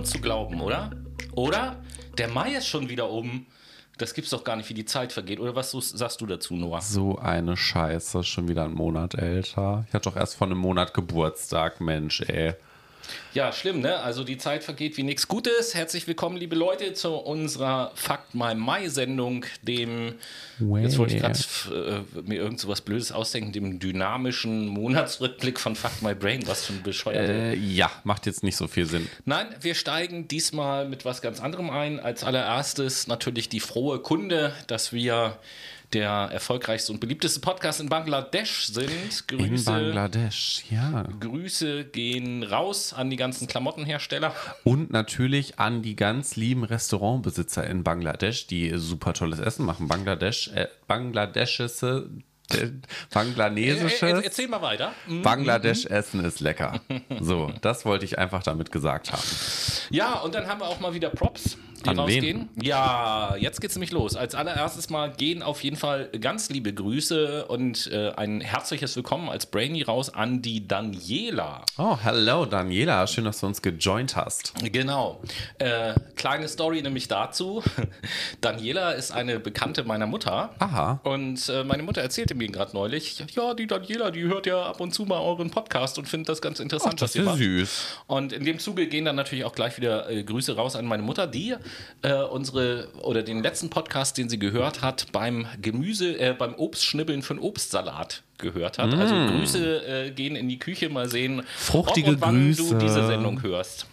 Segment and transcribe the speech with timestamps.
[0.00, 0.90] kaum zu glauben, oder?
[1.32, 1.76] Oder?
[2.16, 3.46] Der Mai ist schon wieder um.
[3.98, 5.40] Das gibt's doch gar nicht, wie die Zeit vergeht.
[5.40, 6.80] Oder was sagst du dazu, Noah?
[6.80, 9.84] So eine Scheiße, schon wieder ein Monat älter.
[9.86, 12.54] Ich hatte doch erst vor einem Monat Geburtstag, Mensch, ey.
[13.32, 14.00] Ja, schlimm, ne?
[14.00, 15.74] Also die Zeit vergeht wie nichts Gutes.
[15.74, 20.14] Herzlich willkommen, liebe Leute, zu unserer Fakt My Mai-Sendung, dem,
[20.58, 20.82] Way.
[20.82, 21.38] jetzt wollte ich gerade
[22.16, 26.66] äh, mir irgend so was Blödes ausdenken, dem dynamischen Monatsrückblick von Fakt My Brain, was
[26.66, 27.28] schon bescheuert.
[27.28, 29.08] Äh, ja, macht jetzt nicht so viel Sinn.
[29.24, 32.00] Nein, wir steigen diesmal mit was ganz anderem ein.
[32.00, 35.38] Als allererstes natürlich die frohe Kunde, dass wir
[35.92, 39.28] der erfolgreichste und beliebteste Podcast in Bangladesch sind.
[39.28, 41.04] Grüße, in Bangladesch, ja.
[41.20, 44.34] Grüße gehen raus an die ganzen Klamottenhersteller.
[44.64, 49.88] Und natürlich an die ganz lieben Restaurantbesitzer in Bangladesch, die super tolles Essen machen.
[49.88, 52.08] Bangladesch, äh, bangladeschische
[53.12, 54.02] Bangladesisches.
[54.02, 54.92] Äh, erzähl mal weiter.
[55.06, 55.22] Mhm.
[55.22, 56.80] Bangladesch-Essen ist lecker.
[57.20, 59.22] So, das wollte ich einfach damit gesagt haben.
[59.90, 62.48] Ja, und dann haben wir auch mal wieder Props die An rausgehen.
[62.54, 62.64] Wen?
[62.64, 64.16] Ja, jetzt geht's nämlich los.
[64.16, 69.28] Als allererstes mal gehen auf jeden Fall ganz liebe Grüße und äh, ein herzliches Willkommen
[69.28, 71.64] als Brainy raus an die Daniela.
[71.78, 74.52] Oh, hello Daniela, schön, dass du uns gejoint hast.
[74.72, 75.22] Genau.
[75.58, 77.62] Äh, kleine Story nämlich dazu.
[78.40, 80.54] Daniela ist eine Bekannte meiner Mutter.
[80.58, 81.00] Aha.
[81.04, 84.80] Und äh, meine Mutter erzählte mir gerade neulich, ja, die Daniela, die hört ja ab
[84.80, 87.26] und zu mal euren Podcast und findet das ganz interessant, Ach, das was ihr ist
[87.26, 87.38] macht.
[87.38, 87.84] süß.
[88.06, 91.02] Und in dem Zuge gehen dann natürlich auch gleich wieder äh, Grüße raus an meine
[91.02, 91.54] Mutter, die
[92.02, 97.22] äh, unsere oder den letzten Podcast, den sie gehört hat, beim Gemüse, äh, beim Obstschnibbeln
[97.22, 98.92] für einen Obstsalat gehört hat.
[98.94, 99.18] Also mm.
[99.18, 102.74] Also Grüße äh, gehen in die Küche, mal sehen, Fruchtige ob und wann Grüße.
[102.74, 103.86] du diese Sendung hörst.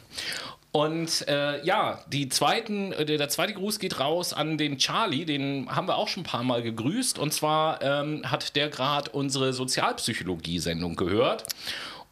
[0.71, 5.67] Und äh, ja, die zweiten, äh, der zweite Gruß geht raus an den Charlie, den
[5.73, 7.17] haben wir auch schon ein paar Mal gegrüßt.
[7.17, 11.45] Und zwar ähm, hat der gerade unsere Sozialpsychologie-Sendung gehört.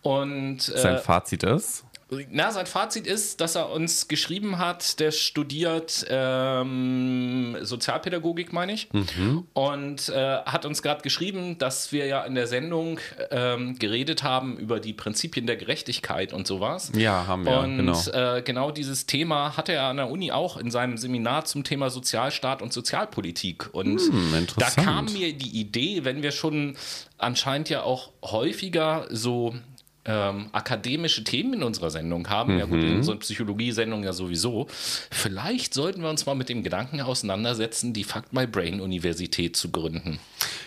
[0.01, 1.83] Und äh, sein Fazit ist?
[2.29, 8.89] Na, sein Fazit ist, dass er uns geschrieben hat, der studiert ähm, Sozialpädagogik, meine ich,
[8.93, 9.47] mhm.
[9.53, 12.99] und äh, hat uns gerade geschrieben, dass wir ja in der Sendung
[13.31, 16.91] ähm, geredet haben über die Prinzipien der Gerechtigkeit und sowas.
[16.95, 17.59] Ja, haben wir.
[17.59, 21.45] Und genau, äh, genau dieses Thema hatte er an der Uni auch in seinem Seminar
[21.45, 23.73] zum Thema Sozialstaat und Sozialpolitik.
[23.73, 26.77] Und hm, da kam mir die Idee, wenn wir schon
[27.17, 29.55] anscheinend ja auch häufiger so
[30.05, 32.59] ähm, akademische Themen in unserer Sendung haben, mhm.
[32.59, 32.97] ja gut, in mhm.
[32.97, 38.31] unserer Psychologie-Sendung ja sowieso, vielleicht sollten wir uns mal mit dem Gedanken auseinandersetzen, die Fact
[38.31, 40.19] My Brain Universität zu gründen.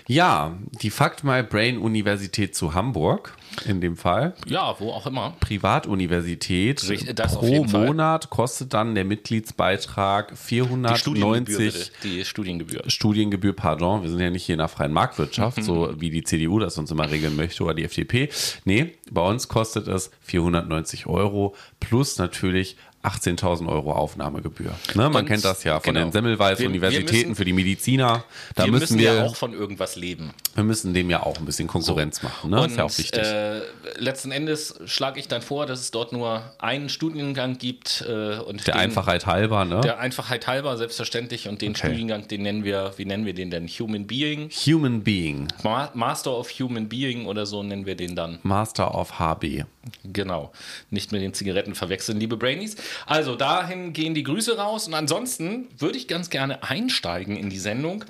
[0.06, 4.34] Ja, die Fact My Brain Universität zu Hamburg in dem Fall.
[4.46, 5.34] Ja, wo auch immer.
[5.40, 6.82] Privatuniversität.
[7.18, 11.92] Das pro Monat kostet dann der Mitgliedsbeitrag 490.
[12.02, 12.82] Die, die Studiengebühr.
[12.86, 14.02] Studiengebühr, pardon.
[14.02, 15.62] Wir sind ja nicht hier in der freien Marktwirtschaft, mhm.
[15.62, 18.28] so wie die CDU das uns immer regeln möchte oder die FDP.
[18.64, 22.76] Nee, bei uns kostet es 490 Euro plus natürlich
[23.08, 24.72] 18.000 Euro Aufnahmegebühr.
[24.94, 26.06] Ne, man kennt das ja von genau.
[26.06, 28.24] den Semmelweis-Universitäten für die Mediziner.
[28.54, 30.32] Da wir müssen, wir ja auch von irgendwas leben.
[30.54, 32.26] Wir müssen dem ja auch ein bisschen Konkurrenz so.
[32.26, 32.50] machen.
[32.50, 32.60] Ne?
[32.60, 33.22] Und, ist ja auch wichtig.
[33.22, 33.60] Äh,
[33.96, 38.04] letzten Endes schlage ich dann vor, dass es dort nur einen Studiengang gibt.
[38.06, 39.80] Äh, und der den, Einfachheit halber, ne?
[39.80, 41.48] Der Einfachheit halber, selbstverständlich.
[41.48, 41.86] Und den okay.
[41.86, 43.68] Studiengang, den nennen wir, wie nennen wir den denn?
[43.68, 44.50] Human Being.
[44.50, 45.48] Human Being.
[45.62, 48.38] Ma Master of Human Being oder so nennen wir den dann.
[48.42, 49.64] Master of HB.
[50.04, 50.52] Genau.
[50.90, 52.76] Nicht mit den Zigaretten verwechseln, liebe Brainies.
[53.06, 57.58] Also dahin gehen die Grüße raus und ansonsten würde ich ganz gerne einsteigen in die
[57.58, 58.04] Sendung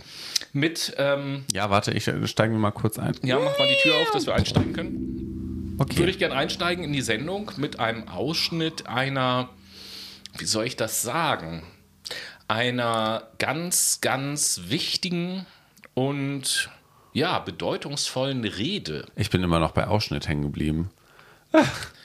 [0.53, 0.95] mit.
[0.99, 3.15] Ähm, ja, warte, ich steige mal kurz ein.
[3.23, 5.77] Ja, mach mal die Tür auf, dass wir einsteigen können.
[5.79, 5.99] Okay.
[5.99, 9.51] Würde ich gerne einsteigen in die Sendung mit einem Ausschnitt einer,
[10.37, 11.63] wie soll ich das sagen,
[12.49, 15.47] einer ganz, ganz wichtigen
[15.95, 16.71] und
[17.13, 19.07] ja, bedeutungsvollen Rede.
[19.17, 20.91] Ich bin immer noch bei Ausschnitt hängen geblieben.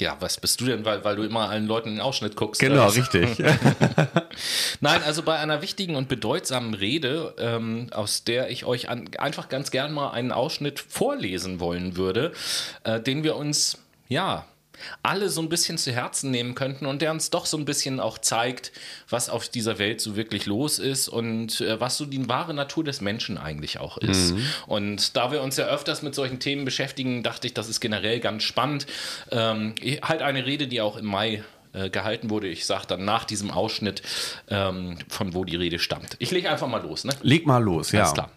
[0.00, 2.60] Ja, was bist du denn, weil, weil du immer allen Leuten den Ausschnitt guckst?
[2.60, 3.00] Genau, also.
[3.00, 3.38] richtig.
[4.80, 9.50] Nein, also bei einer wichtigen und bedeutsamen Rede, ähm, aus der ich euch an, einfach
[9.50, 12.32] ganz gern mal einen Ausschnitt vorlesen wollen würde,
[12.84, 14.46] äh, den wir uns, ja,
[15.02, 18.00] alle so ein bisschen zu Herzen nehmen könnten und der uns doch so ein bisschen
[18.00, 18.72] auch zeigt,
[19.08, 22.84] was auf dieser Welt so wirklich los ist und äh, was so die wahre Natur
[22.84, 24.34] des Menschen eigentlich auch ist.
[24.34, 24.44] Mhm.
[24.66, 28.20] Und da wir uns ja öfters mit solchen Themen beschäftigen, dachte ich, das ist generell
[28.20, 28.86] ganz spannend.
[29.30, 32.48] Ähm, halt eine Rede, die auch im Mai äh, gehalten wurde.
[32.48, 34.02] Ich sage dann nach diesem Ausschnitt,
[34.48, 36.16] ähm, von wo die Rede stammt.
[36.18, 37.04] Ich lege einfach mal los.
[37.04, 37.12] Ne?
[37.22, 38.10] Leg mal los, ja.
[38.10, 38.30] Klar.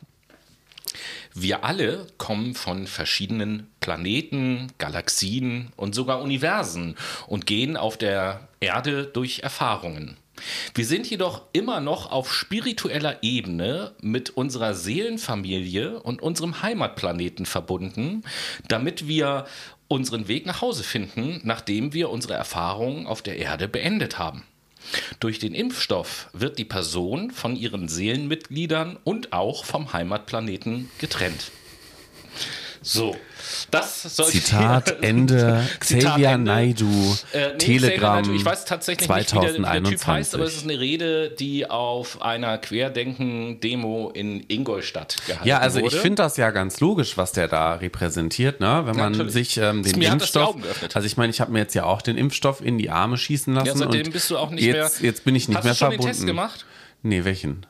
[1.35, 6.95] Wir alle kommen von verschiedenen Planeten, Galaxien und sogar Universen
[7.27, 10.17] und gehen auf der Erde durch Erfahrungen.
[10.73, 18.23] Wir sind jedoch immer noch auf spiritueller Ebene mit unserer Seelenfamilie und unserem Heimatplaneten verbunden,
[18.67, 19.45] damit wir
[19.87, 24.43] unseren Weg nach Hause finden, nachdem wir unsere Erfahrungen auf der Erde beendet haben.
[25.19, 31.51] Durch den Impfstoff wird die Person von ihren Seelenmitgliedern und auch vom Heimatplaneten getrennt.
[32.85, 33.15] So,
[33.71, 35.65] das soll Zitat Ende.
[35.79, 36.51] Zitat Xavier Ende.
[36.51, 36.85] Naidu,
[37.31, 39.97] Äh, nee, Telegram Naidu, ich weiß tatsächlich nicht, wie der, wie der 2021.
[39.99, 45.59] Typ heißt, aber es ist eine Rede, die auf einer Querdenken-Demo in Ingolstadt gehalten Ja,
[45.59, 45.95] also wurde.
[45.95, 48.81] ich finde das ja ganz logisch, was der da repräsentiert, ne?
[48.85, 49.33] Wenn man natürlich.
[49.33, 50.55] sich ähm, den Impfstoff,
[50.93, 53.53] also ich meine, ich habe mir jetzt ja auch den Impfstoff in die Arme schießen
[53.53, 55.09] lassen ja, seitdem und bist du auch nicht jetzt, mehr.
[55.09, 56.11] jetzt bin ich nicht Hast mehr du schon verbunden.
[56.11, 56.65] den Test gemacht?
[57.01, 57.65] Nee, welchen?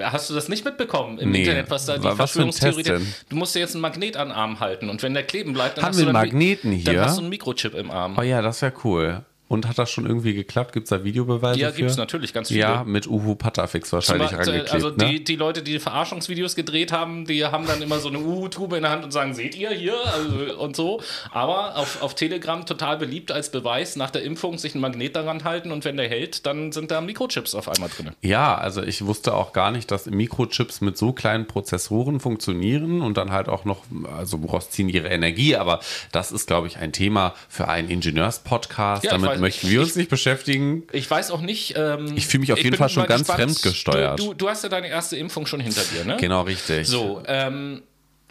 [0.00, 1.40] Hast du das nicht mitbekommen im Nee.
[1.40, 3.04] Internet, was da die Wa- was Verschwörungstheorie?
[3.28, 5.76] Du musst dir jetzt einen Magnet an den Arm halten und wenn der kleben bleibt,
[5.76, 7.04] dann Haben hast wir du einen dann, Magneten dann hier?
[7.04, 8.16] hast du einen Mikrochip im Arm.
[8.18, 9.24] Oh ja, das wäre cool.
[9.54, 10.72] Und hat das schon irgendwie geklappt?
[10.72, 12.60] Gibt es da Videobeweise Ja, gibt es natürlich ganz viele.
[12.60, 14.96] Ja, mit Uhu Patafix wahrscheinlich Beispiel, rangeklebt, also ne?
[14.96, 18.82] die, die Leute, die Verarschungsvideos gedreht haben, die haben dann immer so eine Uhu-Tube in
[18.82, 21.00] der Hand und sagen, seht ihr hier also, und so.
[21.30, 25.44] Aber auf, auf Telegram total beliebt als Beweis nach der Impfung sich einen Magnet daran
[25.44, 28.10] halten und wenn der hält, dann sind da Mikrochips auf einmal drin.
[28.22, 33.16] Ja, also ich wusste auch gar nicht, dass Mikrochips mit so kleinen Prozessoren funktionieren und
[33.16, 33.84] dann halt auch noch,
[34.16, 35.80] also woraus ziehen ihre Energie, aber
[36.10, 39.04] das ist, glaube ich, ein Thema für einen Ingenieurspodcast.
[39.04, 40.84] Ja, Damit weiß- möchten wir uns nicht beschäftigen.
[40.92, 41.74] Ich weiß auch nicht.
[41.76, 43.40] Ähm, Ich fühle mich auf jeden Fall schon ganz gespannt.
[43.40, 44.18] fremdgesteuert.
[44.18, 46.16] Du, du, du hast ja deine erste Impfung schon hinter dir, ne?
[46.18, 46.86] Genau, richtig.
[46.88, 47.82] So, ähm,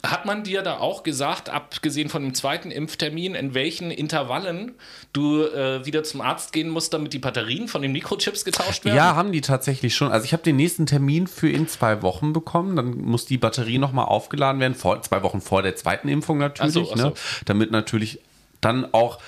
[0.06, 4.74] hat man dir da auch gesagt, abgesehen von dem zweiten Impftermin, in welchen Intervallen
[5.14, 8.98] du äh, wieder zum Arzt gehen musst, damit die Batterien von den Mikrochips getauscht werden?
[8.98, 10.12] Ja, haben die tatsächlich schon.
[10.12, 12.76] Also ich habe den nächsten Termin für in zwei Wochen bekommen.
[12.76, 16.76] Dann muss die Batterie nochmal aufgeladen werden, vor, zwei Wochen vor der zweiten Impfung natürlich.
[16.76, 17.08] Ach so, ach so.
[17.10, 17.14] Ne?
[17.46, 18.20] Damit natürlich
[18.60, 19.20] dann auch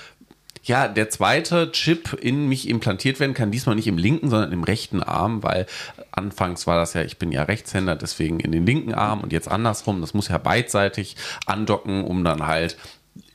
[0.66, 4.64] ja, der zweite Chip in mich implantiert werden kann, diesmal nicht im linken, sondern im
[4.64, 5.66] rechten Arm, weil
[6.10, 9.48] anfangs war das ja, ich bin ja Rechtshänder, deswegen in den linken Arm und jetzt
[9.48, 10.00] andersrum.
[10.00, 11.16] Das muss ja beidseitig
[11.46, 12.76] andocken, um dann halt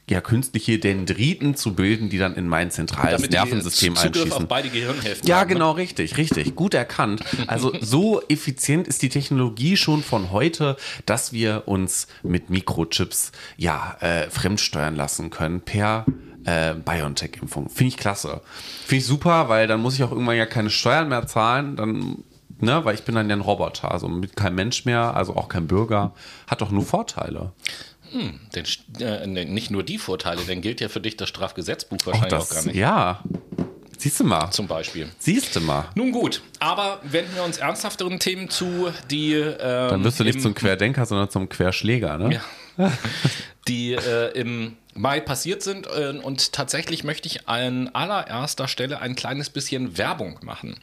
[0.10, 4.42] ja künstliche Dendriten zu bilden, die dann in mein zentrales Nervensystem Zugriff einschließen.
[4.44, 5.54] auf beide Gehirnhälften Ja, haben, ne?
[5.54, 6.54] genau, richtig, richtig.
[6.56, 7.24] Gut erkannt.
[7.48, 10.75] Also so effizient ist die Technologie schon von heute,
[11.06, 16.06] dass wir uns mit Mikrochips ja äh, fremdsteuern lassen können per
[16.46, 17.70] äh, BioNTech-Impfung.
[17.70, 18.42] Finde ich klasse.
[18.86, 21.76] Finde ich super, weil dann muss ich auch irgendwann ja keine Steuern mehr zahlen.
[21.76, 22.24] Dann,
[22.60, 25.50] ne, weil ich bin dann ja ein Roboter, also mit kein Mensch mehr, also auch
[25.50, 26.14] kein Bürger.
[26.48, 27.52] Hat doch nur Vorteile.
[28.14, 28.66] Denn,
[29.00, 32.50] äh, ne, nicht nur die Vorteile, denn gilt ja für dich das Strafgesetzbuch wahrscheinlich auch
[32.50, 32.76] gar das, nicht.
[32.76, 33.24] ja.
[33.98, 34.50] Siehst du mal.
[34.50, 35.10] Zum Beispiel.
[35.20, 35.86] Siehst du mal.
[35.94, 39.34] Nun gut, aber wenden wir uns ernsthafteren Themen zu, die.
[39.34, 42.42] Ähm, Dann wirst du nicht im- zum Querdenker, sondern zum Querschläger, ne?
[42.78, 42.92] Ja.
[43.68, 45.88] die äh, im Mai passiert sind.
[45.88, 50.80] Äh, und tatsächlich möchte ich an allererster Stelle ein kleines bisschen Werbung machen.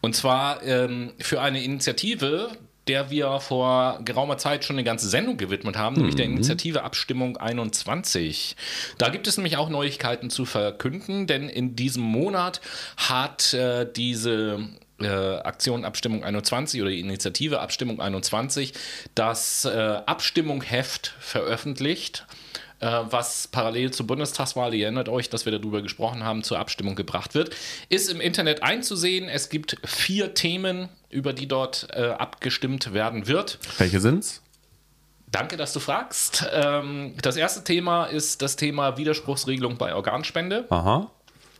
[0.00, 2.50] Und zwar ähm, für eine Initiative,
[2.86, 7.36] der wir vor geraumer Zeit schon eine ganze Sendung gewidmet haben, nämlich der Initiative Abstimmung
[7.36, 8.56] 21.
[8.98, 12.60] Da gibt es nämlich auch Neuigkeiten zu verkünden, denn in diesem Monat
[12.96, 14.68] hat äh, diese
[15.00, 18.74] äh, Aktion Abstimmung 21 oder die Initiative Abstimmung 21
[19.14, 19.70] das äh,
[20.06, 22.43] Abstimmung-Heft veröffentlicht, äh,
[22.84, 27.34] was parallel zur Bundestagswahl, ihr erinnert euch, dass wir darüber gesprochen haben, zur Abstimmung gebracht
[27.34, 27.54] wird.
[27.88, 29.28] Ist im Internet einzusehen.
[29.28, 33.58] Es gibt vier Themen, über die dort äh, abgestimmt werden wird.
[33.78, 34.42] Welche sind's?
[35.30, 36.46] Danke, dass du fragst.
[36.52, 40.66] Ähm, das erste Thema ist das Thema Widerspruchsregelung bei Organspende.
[40.70, 41.10] Aha.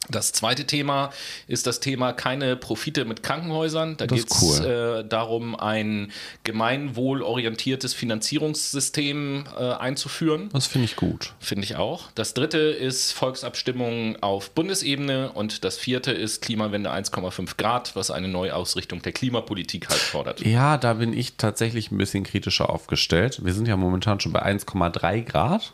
[0.08, 1.10] Das zweite Thema
[1.46, 3.96] ist das Thema keine Profite mit Krankenhäusern.
[3.96, 4.66] Da geht es cool.
[4.66, 6.12] äh, darum, ein
[6.44, 10.50] gemeinwohlorientiertes Finanzierungssystem äh, einzuführen.
[10.52, 11.32] Das finde ich gut.
[11.40, 12.10] Finde ich auch.
[12.14, 18.28] Das dritte ist Volksabstimmung auf Bundesebene und das vierte ist Klimawende 1,5 Grad, was eine
[18.28, 20.40] Neuausrichtung der Klimapolitik halt fordert.
[20.44, 23.44] Ja, da bin ich tatsächlich ein bisschen kritischer aufgestellt.
[23.44, 25.72] Wir sind ja momentan schon bei 1,3 Grad.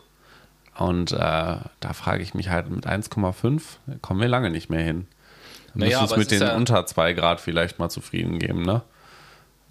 [0.81, 3.63] Und äh, da frage ich mich halt mit 1,5
[4.01, 5.07] kommen wir lange nicht mehr hin.
[5.75, 8.83] Wir Naja, müssen uns mit den ja- unter 2 Grad vielleicht mal zufrieden geben, ne?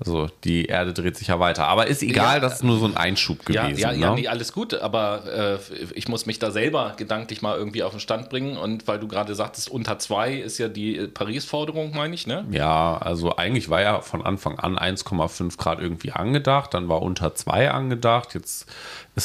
[0.01, 1.68] Also die Erde dreht sich ja weiter.
[1.68, 3.82] Aber ist egal, Ja, das ist nur so ein Einschub Ja, gewesen.
[3.82, 4.16] ja, ja, ne?
[4.22, 8.00] nee, alles gut, aber äh, ich muss mich da selber gedanklich mal irgendwie auf den
[8.00, 8.56] Stand bringen.
[8.56, 12.46] Und weil du gerade sagtest, unter zwei ist ja die äh, Paris-Forderung, meine ich, ne?
[12.50, 17.36] Ja, also eigentlich war ja von Anfang an 1,5 Grad irgendwie angedacht, dann war unter
[17.36, 18.34] 2 angedacht.
[18.36, 18.68] Jetzt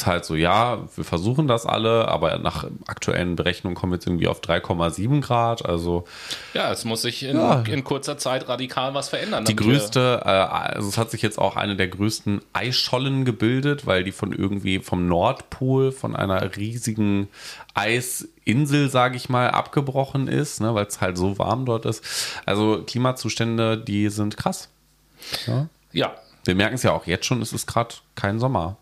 [0.01, 4.05] ist halt so, ja, wir versuchen das alle, aber nach aktuellen Berechnungen kommen wir jetzt
[4.07, 5.65] irgendwie auf 3,7 Grad.
[5.65, 6.05] Also
[6.53, 7.61] Ja, es muss sich in, Ja.
[7.61, 9.45] in kurzer Zeit radikal was verändern.
[9.45, 14.03] die größte äh, also es hat sich jetzt auch eine der größten Eisschollen gebildet, weil
[14.03, 17.27] die von irgendwie vom Nordpol, von einer riesigen
[17.73, 22.03] Eisinsel, sage ich mal, abgebrochen ist, ne, weil es halt so warm dort ist.
[22.45, 24.69] Also Klimazustände, die sind krass.
[25.47, 25.67] Ja.
[25.91, 26.15] ja.
[26.43, 28.77] Wir merken es ja auch jetzt schon, es ist gerade kein Sommer.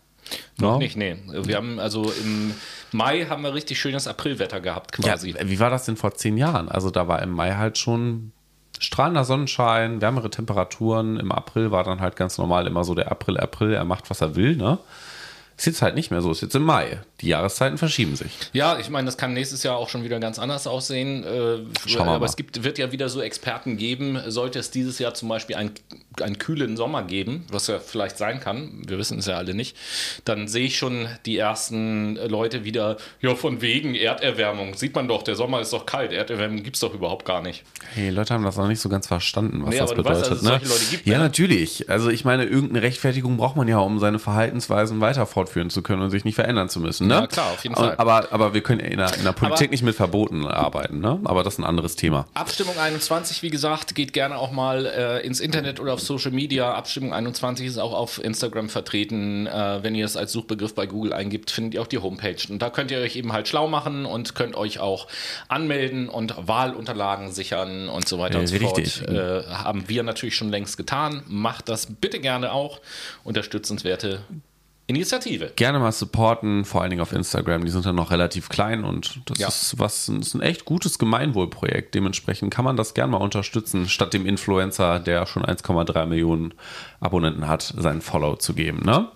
[0.58, 0.78] Noch no?
[0.78, 1.16] nicht, nee.
[1.26, 2.54] Wir haben also im
[2.92, 5.30] Mai haben wir richtig schönes Aprilwetter gehabt quasi.
[5.30, 6.68] Ja, wie war das denn vor zehn Jahren?
[6.68, 8.32] Also da war im Mai halt schon
[8.78, 11.18] strahlender Sonnenschein, wärmere Temperaturen.
[11.18, 14.20] Im April war dann halt ganz normal immer so der April, April, er macht, was
[14.20, 14.78] er will, ne?
[15.56, 17.00] Ist jetzt halt nicht mehr so, ist jetzt im Mai.
[17.20, 18.32] Die Jahreszeiten verschieben sich.
[18.52, 21.24] Ja, ich meine, das kann nächstes Jahr auch schon wieder ganz anders aussehen.
[21.24, 22.26] Äh, Schauen wir aber mal.
[22.26, 25.70] es gibt, wird ja wieder so Experten geben, sollte es dieses Jahr zum Beispiel ein
[26.22, 29.76] einen kühlen Sommer geben, was ja vielleicht sein kann, wir wissen es ja alle nicht,
[30.24, 34.74] dann sehe ich schon die ersten Leute wieder, ja, von wegen Erderwärmung.
[34.74, 37.64] Sieht man doch, der Sommer ist doch kalt, Erderwärmung gibt es doch überhaupt gar nicht.
[37.94, 40.30] Hey, Leute haben das noch nicht so ganz verstanden, was nee, das bedeutet.
[40.30, 40.60] Weißt, ne?
[40.90, 41.24] gibt, ja, ne?
[41.24, 41.90] natürlich.
[41.90, 46.02] Also ich meine, irgendeine Rechtfertigung braucht man ja, um seine Verhaltensweisen weiter fortführen zu können
[46.02, 47.06] und sich nicht verändern zu müssen.
[47.06, 47.14] Ne?
[47.14, 47.94] Ja, klar, auf jeden Fall.
[47.98, 51.20] Aber, aber wir können in der, in der Politik aber, nicht mit Verboten arbeiten, ne?
[51.24, 52.26] aber das ist ein anderes Thema.
[52.34, 56.74] Abstimmung 21, wie gesagt, geht gerne auch mal äh, ins Internet oder aufs Social Media.
[56.74, 59.46] Abstimmung 21 ist auch auf Instagram vertreten.
[59.46, 62.36] Äh, wenn ihr es als Suchbegriff bei Google eingibt, findet ihr auch die Homepage.
[62.48, 65.08] Und da könnt ihr euch eben halt schlau machen und könnt euch auch
[65.48, 68.98] anmelden und Wahlunterlagen sichern und so weiter äh, und so richtig.
[68.98, 69.10] fort.
[69.10, 71.22] Äh, haben wir natürlich schon längst getan.
[71.26, 72.80] Macht das bitte gerne auch.
[73.24, 74.20] Unterstützenswerte
[74.86, 75.52] Initiative.
[75.56, 77.64] Gerne mal supporten, vor allen Dingen auf Instagram.
[77.64, 79.48] Die sind dann noch relativ klein und das ja.
[79.48, 81.94] ist was ist ein echt gutes Gemeinwohlprojekt.
[81.94, 86.52] Dementsprechend kann man das gerne mal unterstützen, statt dem Influencer, der schon 1,3 Millionen
[87.00, 88.82] Abonnenten hat, seinen Follow zu geben.
[88.84, 89.08] Ne?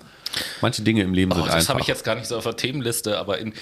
[0.63, 1.67] Manche Dinge im Leben oh, sind das einfach.
[1.67, 3.53] Das habe ich jetzt gar nicht so auf der Themenliste, aber in.
[3.53, 3.55] Äh,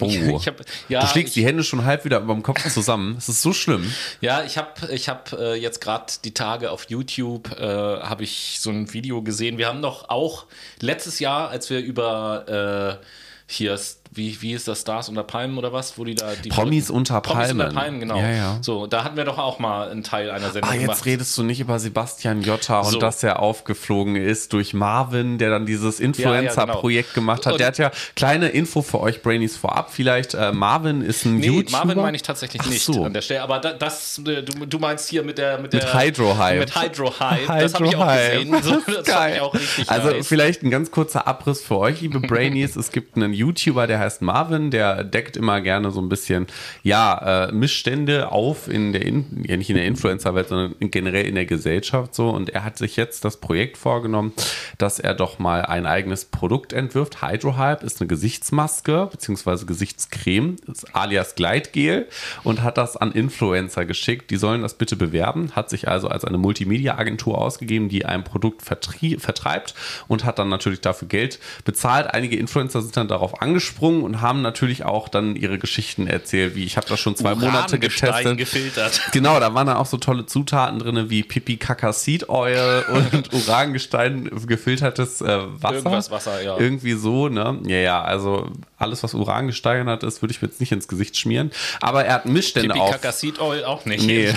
[0.00, 0.40] Oh.
[0.44, 3.16] Hab, ja, du schlägst ich, die Hände schon halb wieder über dem Kopf zusammen.
[3.18, 3.92] Es ist so schlimm.
[4.20, 8.58] Ja, ich habe ich hab, äh, jetzt gerade die Tage auf YouTube äh, habe ich
[8.60, 9.58] so ein Video gesehen.
[9.58, 10.46] Wir haben doch auch
[10.80, 13.04] letztes Jahr, als wir über äh,
[13.46, 13.78] hier
[14.14, 17.20] wie, wie ist das Stars unter Palmen oder was, wo die da die Promis unter
[17.20, 17.58] Palmen.
[17.58, 18.16] Promis unter Palmen, genau.
[18.16, 18.58] Ja, ja.
[18.60, 21.06] So, da hatten wir doch auch mal einen Teil einer Sendung ah, jetzt gemacht.
[21.06, 22.98] redest du nicht über Sebastian Jotta und so.
[22.98, 27.32] dass er aufgeflogen ist durch Marvin, der dann dieses Influencer-Projekt ja, genau.
[27.32, 27.54] gemacht hat.
[27.54, 29.92] Und der hat ja kleine Info für euch Brainies vorab.
[29.92, 31.78] Vielleicht äh, Marvin ist ein nee, YouTuber.
[31.78, 33.04] Marvin meine ich tatsächlich Ach nicht so.
[33.04, 33.42] an der Stelle.
[33.42, 36.60] Aber das, äh, du, du meinst hier mit der mit, mit Hydro Hype.
[36.60, 37.46] Mit Hydro Hype.
[37.46, 38.62] Das habe ich auch gesehen.
[38.62, 39.40] So, das geil.
[39.40, 39.54] Auch
[39.88, 40.26] also nice.
[40.26, 42.76] vielleicht ein ganz kurzer Abriss für euch, liebe Brainies.
[42.76, 46.46] es gibt einen YouTuber, der heißt Marvin, der deckt immer gerne so ein bisschen,
[46.82, 51.34] ja, äh, Missstände auf in der, in, ja nicht in der Influencer-Welt, sondern generell in
[51.34, 52.30] der Gesellschaft so.
[52.30, 54.32] Und er hat sich jetzt das Projekt vorgenommen,
[54.78, 57.22] dass er doch mal ein eigenes Produkt entwirft.
[57.22, 59.64] Hydrohype ist eine Gesichtsmaske bzw.
[59.64, 60.56] Gesichtscreme,
[60.92, 62.06] alias Gleitgel
[62.42, 64.30] und hat das an Influencer geschickt.
[64.30, 68.62] Die sollen das bitte bewerben, hat sich also als eine Multimedia-Agentur ausgegeben, die ein Produkt
[68.62, 69.74] vertreibt
[70.08, 72.12] und hat dann natürlich dafür Geld bezahlt.
[72.12, 76.64] Einige Influencer sind dann darauf angesprungen und haben natürlich auch dann ihre Geschichten erzählt, wie
[76.64, 78.36] ich habe das schon zwei Monate getestet.
[78.38, 79.00] gefiltert.
[79.12, 83.32] Genau, da waren dann auch so tolle Zutaten drin, wie Pipi Kaka Seed Oil und
[83.32, 85.76] Urangestein gefiltertes äh, Wasser.
[85.76, 86.58] Irgendwas Wasser, ja.
[86.58, 87.60] Irgendwie so, ne?
[87.66, 91.16] Ja, ja, also alles, was Uran gesteigert ist, würde ich mir jetzt nicht ins Gesicht
[91.16, 91.50] schmieren.
[91.80, 94.32] Aber er hat Missstände Pipi Kaka Seed Oil auch nicht, nee.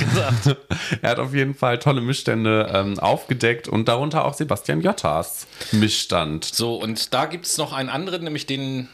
[1.02, 6.46] er hat auf jeden Fall tolle Missstände ähm, aufgedeckt und darunter auch Sebastian Jottas Missstand.
[6.46, 8.90] So, und da gibt es noch einen anderen, nämlich den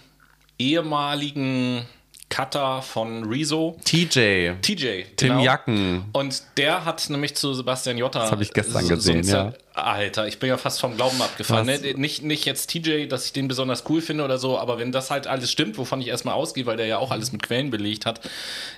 [0.57, 1.85] ehemaligen
[2.33, 3.77] Cutter von Rezo.
[3.85, 4.53] TJ.
[4.61, 5.03] TJ.
[5.15, 5.43] Tim genau.
[5.43, 6.05] Jacken.
[6.13, 8.21] Und der hat nämlich zu Sebastian Jotta.
[8.21, 9.53] Das habe ich gestern gesehen, so ja.
[9.75, 11.67] Alter, ich bin ja fast vom Glauben abgefallen.
[11.67, 11.93] Ne?
[11.95, 15.11] Nicht, nicht jetzt TJ, dass ich den besonders cool finde oder so, aber wenn das
[15.11, 18.07] halt alles stimmt, wovon ich erstmal ausgehe, weil der ja auch alles mit Quellen belegt
[18.07, 18.19] hat,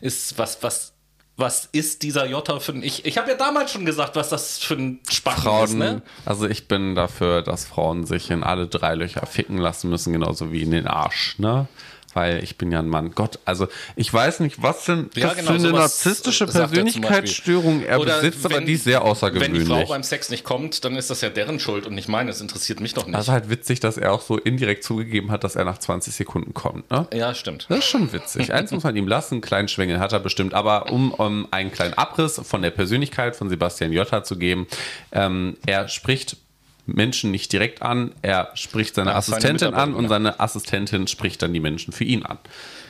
[0.02, 0.95] ist was, was
[1.38, 2.84] was ist dieser Jota für ein.
[2.84, 6.02] Ich, ich habe ja damals schon gesagt, was das für ein Spacken Frauen, ist, ne?
[6.26, 10.52] Also ich bin dafür, dass Frauen sich in alle drei Löcher ficken lassen müssen, genauso
[10.52, 11.68] wie in den Arsch, ne?
[12.16, 13.12] Weil ich bin ja ein Mann.
[13.14, 18.00] Gott, also ich weiß nicht, was denn ja, genau, für eine narzisstische Persönlichkeitsstörung er, er
[18.00, 19.68] besitzt, wenn, aber die ist sehr außergewöhnlich.
[19.68, 22.08] Wenn die Frau beim Sex nicht kommt, dann ist das ja deren Schuld und nicht
[22.08, 22.32] meine.
[22.32, 23.16] Es interessiert mich doch nicht.
[23.16, 26.54] Also halt witzig, dass er auch so indirekt zugegeben hat, dass er nach 20 Sekunden
[26.54, 26.90] kommt.
[26.90, 27.08] Ne?
[27.14, 27.66] Ja, stimmt.
[27.70, 28.54] Das ist schon witzig.
[28.54, 30.54] Eins muss man ihm lassen, einen kleinen Schwengel hat er bestimmt.
[30.54, 34.68] Aber um, um einen kleinen Abriss von der Persönlichkeit von Sebastian Jotta zu geben,
[35.12, 36.38] ähm, er spricht
[36.86, 41.54] Menschen nicht direkt an, er spricht seine ja, Assistentin an und seine Assistentin spricht dann
[41.54, 42.38] die Menschen für ihn an.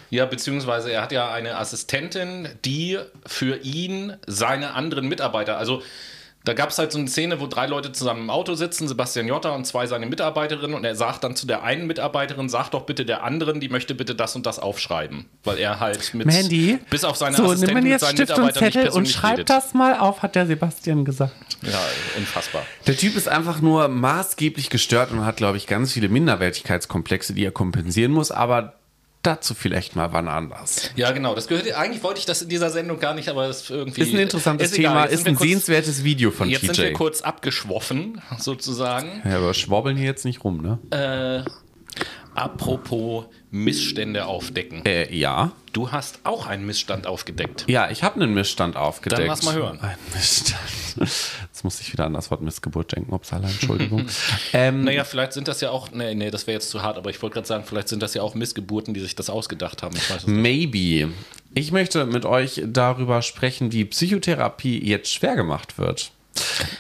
[0.10, 5.82] Ja, beziehungsweise er hat ja eine Assistentin, die für ihn seine anderen Mitarbeiter, also
[6.46, 9.28] Da gab es halt so eine Szene, wo drei Leute zusammen im Auto sitzen, Sebastian
[9.28, 12.84] Jotta und zwei seine Mitarbeiterinnen, und er sagt dann zu der einen Mitarbeiterin, sag doch
[12.84, 15.26] bitte der anderen, die möchte bitte das und das aufschreiben.
[15.44, 18.16] Weil er halt mit Mandy, bis auf seine so, Assistenten nimm mir mit jetzt seinen
[18.16, 19.50] Stift und Mitarbeitern nicht Zettel und persönlich schreib redet.
[19.50, 21.34] das mal auf, hat der Sebastian gesagt.
[21.64, 21.80] Ja,
[22.18, 22.64] unfassbar.
[22.86, 27.44] Der Typ ist einfach nur maßgeblich gestört und hat, glaube ich, ganz viele Minderwertigkeitskomplexe, die
[27.44, 28.76] er kompensieren muss, aber
[29.26, 30.92] dazu vielleicht mal wann anders.
[30.96, 31.36] Ja, genau.
[31.36, 34.02] Das gehört, eigentlich wollte ich das in dieser Sendung gar nicht, aber das ist irgendwie.
[34.02, 34.76] Ist ein interessantes ist.
[34.78, 36.82] Thema, Jetzt ist sind ein kurz- sehenswertes Video von Jetzt sind TJ.
[36.82, 39.22] wir kurz abgeschwoffen, sozusagen.
[39.26, 40.80] Ja, aber schwobbeln hier jetzt nicht rum, ne?
[41.46, 41.50] Äh,
[42.36, 44.86] apropos Missstände aufdecken.
[44.86, 45.52] Äh, ja.
[45.74, 47.66] Du hast auch einen Missstand aufgedeckt.
[47.68, 49.22] Ja, ich habe einen Missstand aufgedeckt.
[49.22, 49.80] Dann lass mal hören.
[49.82, 50.60] Ein Missstand.
[51.00, 53.14] Jetzt muss ich wieder an das Wort Missgeburt denken.
[53.14, 54.06] Upsala, Entschuldigung.
[54.54, 57.10] ähm, Naja, vielleicht sind das ja auch, nee, nee, das wäre jetzt zu hart, aber
[57.10, 59.96] ich wollte gerade sagen, vielleicht sind das ja auch Missgeburten, die sich das ausgedacht haben.
[59.96, 60.28] Ich weiß.
[60.28, 61.12] Maybe.
[61.54, 66.12] Ich möchte mit euch darüber sprechen, wie Psychotherapie jetzt schwer gemacht wird.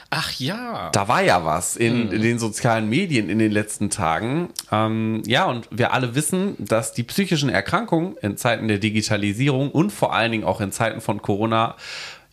[0.10, 0.90] Ach ja.
[0.92, 4.50] Da war ja was in, in den sozialen Medien in den letzten Tagen.
[4.72, 9.92] Ähm, ja, und wir alle wissen, dass die psychischen Erkrankungen in Zeiten der Digitalisierung und
[9.92, 11.76] vor allen Dingen auch in Zeiten von Corona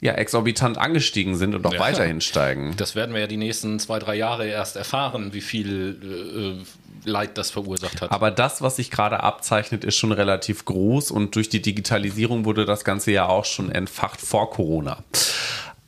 [0.01, 1.81] ja exorbitant angestiegen sind und auch Ja.
[1.81, 2.75] weiterhin steigen.
[2.77, 7.39] Das werden wir ja die nächsten zwei, drei Jahre erst erfahren, wie viel äh, Leid
[7.39, 8.11] das verursacht hat.
[8.13, 12.65] Aber das, was sich gerade abzeichnet, ist schon relativ groß und durch die Digitalisierung wurde
[12.65, 14.99] das Ganze ja auch schon entfacht vor Corona.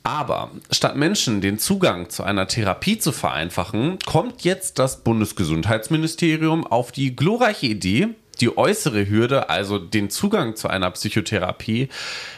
[0.05, 6.91] Aber statt Menschen den Zugang zu einer Therapie zu vereinfachen, kommt jetzt das Bundesgesundheitsministerium auf
[6.91, 8.09] die glorreiche Idee,
[8.39, 11.89] die äußere Hürde, also den Zugang zu einer Psychotherapie,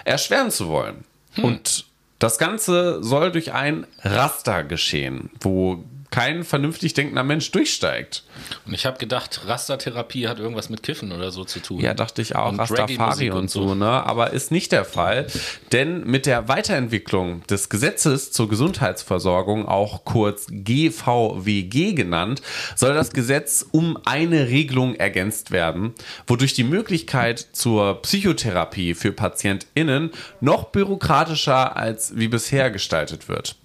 [0.06, 1.04] erschweren zu wollen.
[1.36, 1.86] Und
[2.20, 8.24] das Ganze soll durch ein Raster geschehen, wo kein vernünftig denkender Mensch durchsteigt.
[8.66, 11.80] Und ich habe gedacht, Rastertherapie hat irgendwas mit Kiffen oder so zu tun.
[11.80, 13.76] Ja, dachte ich auch, Und Rastafari und, so.
[13.76, 13.88] ne?
[13.88, 15.28] Aber ist nicht der Fall.
[15.72, 22.42] Denn mit der Weiterentwicklung des Gesetzes zur Gesundheitsversorgung, auch kurz GVWG genannt,
[22.76, 25.94] soll das Gesetz um eine Regelung ergänzt werden,
[26.26, 33.56] wodurch die Möglichkeit zur Psychotherapie für PatientInnen noch bürokratischer als wie bisher gestaltet wird.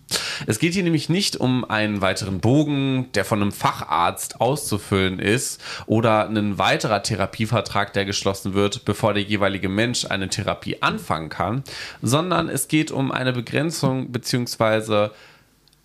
[0.46, 5.60] Es geht hier nämlich nicht um einen weiteren Bogen, der von einem Facharzt auszufüllen ist
[5.86, 11.62] oder einen weiterer Therapievertrag, der geschlossen wird, bevor der jeweilige Mensch eine Therapie anfangen kann,
[12.00, 15.10] sondern es geht um eine Begrenzung bzw.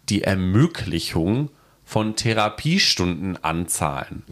[0.10, 1.50] die Ermöglichung
[1.86, 4.24] von Therapiestundenanzahlen.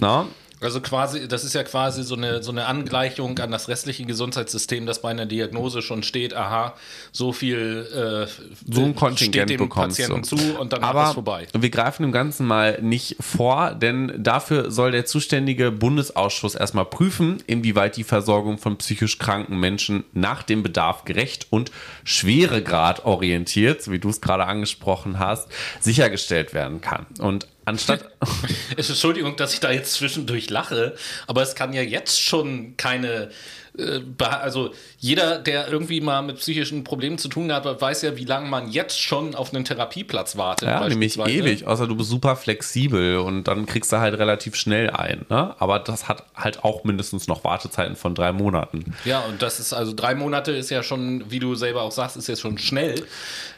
[0.00, 0.26] Na?
[0.64, 4.86] Also quasi, das ist ja quasi so eine, so eine Angleichung an das restliche Gesundheitssystem,
[4.86, 6.74] dass bei einer Diagnose schon steht, aha,
[7.12, 10.36] so viel äh, so ein Kontingent steht dem bekommst Patienten du.
[10.36, 11.46] zu und dann Aber ist es vorbei.
[11.52, 17.42] wir greifen dem Ganzen mal nicht vor, denn dafür soll der zuständige Bundesausschuss erstmal prüfen,
[17.46, 21.70] inwieweit die Versorgung von psychisch kranken Menschen nach dem Bedarf gerecht und
[22.04, 25.48] Schweregrad orientiert, so wie du es gerade angesprochen hast,
[25.80, 27.06] sichergestellt werden kann.
[27.18, 28.04] Und anstatt
[28.76, 30.94] Entschuldigung, dass ich da jetzt zwischendurch lache,
[31.26, 33.30] aber es kann ja jetzt schon keine.
[33.76, 38.24] äh, Also jeder, der irgendwie mal mit psychischen Problemen zu tun hat, weiß ja, wie
[38.24, 40.68] lange man jetzt schon auf einen Therapieplatz wartet.
[40.68, 44.90] Ja, nämlich ewig, außer du bist super flexibel und dann kriegst du halt relativ schnell
[44.90, 45.26] ein.
[45.28, 45.54] Ne?
[45.58, 48.94] Aber das hat halt auch mindestens noch Wartezeiten von drei Monaten.
[49.04, 52.16] Ja, und das ist also drei Monate ist ja schon, wie du selber auch sagst,
[52.16, 53.04] ist jetzt schon schnell.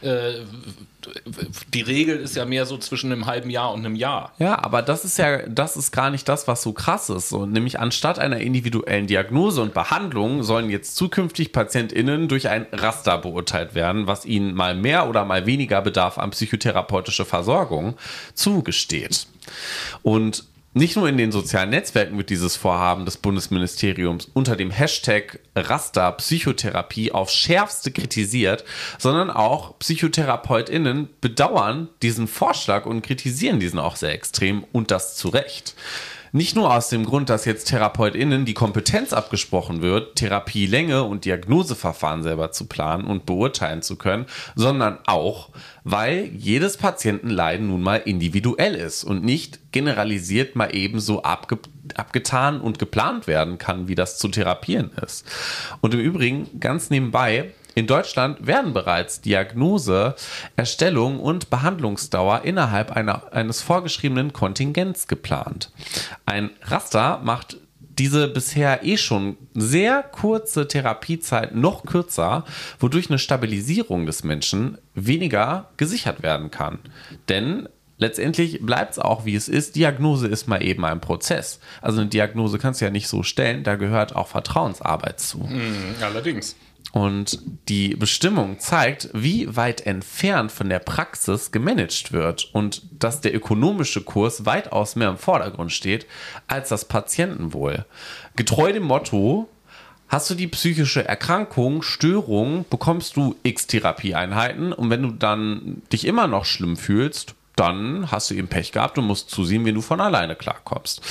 [0.03, 0.41] Äh,
[1.75, 4.33] die Regel ist ja mehr so zwischen einem halben Jahr und einem Jahr.
[4.39, 7.29] Ja, aber das ist ja, das ist gar nicht das, was so krass ist.
[7.29, 13.19] So, nämlich anstatt einer individuellen Diagnose und Behandlung sollen jetzt zukünftig PatientInnen durch ein Raster
[13.19, 17.95] beurteilt werden, was ihnen mal mehr oder mal weniger Bedarf an psychotherapeutische Versorgung
[18.35, 19.27] zugesteht.
[20.03, 20.45] Und
[20.77, 26.13] nicht nur in den sozialen Netzwerken wird dieses Vorhaben des Bundesministeriums unter dem Hashtag Raster
[26.13, 28.63] Psychotherapie auf schärfste kritisiert,
[28.99, 35.31] sondern auch PsychotherapeutInnen bedauern diesen Vorschlag und kritisieren diesen auch sehr extrem und das zu
[35.31, 35.75] Recht.
[36.33, 42.23] Nicht nur aus dem Grund, dass jetzt TherapeutInnen die Kompetenz abgesprochen wird, Therapielänge und Diagnoseverfahren
[42.23, 45.51] selber zu planen und beurteilen zu können, sondern auch,
[45.85, 51.59] weil jedes Patientenleiden nun mal individuell ist und nicht generalisiert mal ebenso abge
[51.95, 55.25] abgetan und geplant werden kann, wie das zu therapieren ist.
[55.81, 60.15] Und im Übrigen, ganz nebenbei, in Deutschland werden bereits Diagnose,
[60.57, 65.71] Erstellung und Behandlungsdauer innerhalb einer, eines vorgeschriebenen Kontingents geplant.
[66.25, 67.59] Ein Raster macht
[67.99, 72.47] diese bisher eh schon sehr kurze Therapiezeit noch kürzer,
[72.79, 76.79] wodurch eine Stabilisierung des Menschen weniger gesichert werden kann.
[77.29, 79.77] Denn letztendlich bleibt es auch, wie es ist.
[79.77, 81.61] Diagnose ist mal eben ein Prozess.
[81.83, 85.47] Also eine Diagnose kannst du ja nicht so stellen, da gehört auch Vertrauensarbeit zu.
[86.01, 86.57] Allerdings.
[86.97, 93.35] Und die Bestimmung zeigt, wie weit entfernt von der Praxis gemanagt wird und dass der
[93.35, 96.07] ökonomische Kurs weitaus mehr im Vordergrund steht
[96.47, 97.85] als das Patientenwohl.
[98.35, 99.47] Getreu dem Motto,
[100.09, 106.07] hast du die psychische Erkrankung, Störung, bekommst du x Therapieeinheiten und wenn du dann dich
[106.07, 109.83] immer noch schlimm fühlst, dann hast du eben Pech gehabt und musst zusehen, wie du
[109.83, 111.03] von alleine klarkommst.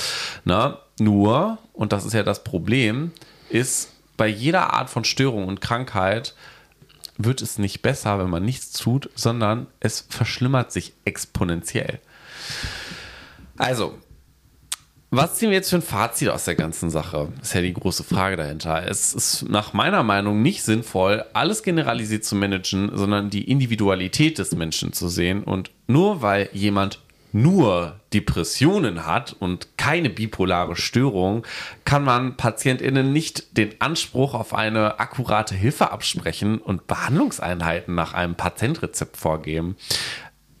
[0.44, 3.12] Na, nur, und das ist ja das Problem,
[3.50, 6.34] ist, bei jeder Art von Störung und Krankheit
[7.18, 12.00] wird es nicht besser, wenn man nichts tut, sondern es verschlimmert sich exponentiell.
[13.56, 13.98] Also,
[15.10, 17.32] was ziehen wir jetzt für ein Fazit aus der ganzen Sache?
[17.40, 18.86] ist ja die große Frage dahinter.
[18.88, 24.52] Es ist nach meiner Meinung nicht sinnvoll, alles generalisiert zu managen, sondern die Individualität des
[24.54, 25.44] Menschen zu sehen.
[25.44, 27.00] Und nur weil jemand
[27.36, 31.46] nur Depressionen hat und keine bipolare Störung,
[31.84, 38.36] kann man PatientInnen nicht den Anspruch auf eine akkurate Hilfe absprechen und Behandlungseinheiten nach einem
[38.36, 39.76] Patentrezept vorgeben.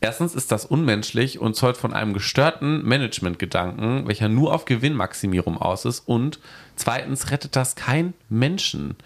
[0.02, 5.86] Erstens ist das unmenschlich und zeugt von einem gestörten Managementgedanken, welcher nur auf Gewinnmaximierung aus
[5.86, 6.00] ist.
[6.00, 6.38] Und
[6.76, 8.96] zweitens rettet das kein Menschen.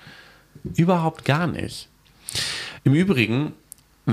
[0.75, 1.89] Überhaupt gar nicht.
[2.83, 3.53] Im Übrigen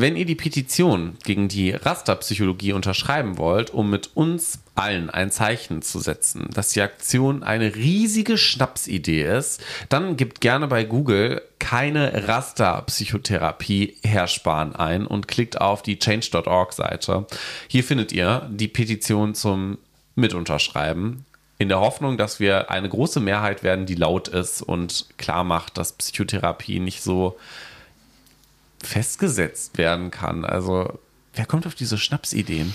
[0.01, 5.81] wenn ihr die Petition gegen die Rasterpsychologie unterschreiben wollt, um mit uns allen ein Zeichen
[5.81, 12.27] zu setzen, dass die Aktion eine riesige Schnapsidee ist, dann gebt gerne bei Google keine
[12.27, 17.25] Rasterpsychotherapie hersparen ein und klickt auf die change.org Seite.
[17.67, 19.77] Hier findet ihr die Petition zum
[20.15, 21.25] Mitunterschreiben
[21.60, 25.77] in der Hoffnung, dass wir eine große Mehrheit werden, die laut ist und klar macht,
[25.77, 27.38] dass Psychotherapie nicht so
[28.88, 30.45] festgesetzt werden kann.
[30.45, 31.00] Also,
[31.34, 32.73] wer kommt auf diese Schnapsideen?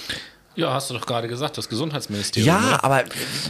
[0.54, 2.46] Ja, hast du doch gerade gesagt, das Gesundheitsministerium.
[2.46, 2.84] Ja, oder?
[2.84, 3.04] aber.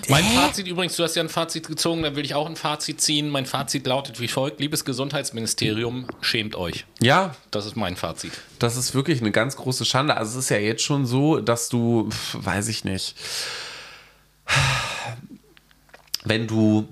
[0.08, 0.36] Mein Hä?
[0.36, 3.28] Fazit übrigens, du hast ja ein Fazit gezogen, dann will ich auch ein Fazit ziehen.
[3.28, 6.86] Mein Fazit lautet wie folgt: Liebes Gesundheitsministerium, schämt euch.
[7.00, 8.30] Ja, Das ist mein Fazit.
[8.60, 10.16] das ist wirklich eine ganz große Schande.
[10.16, 13.16] Also, es ist ja jetzt schon so, dass du, weiß ich nicht,
[16.24, 16.88] wenn du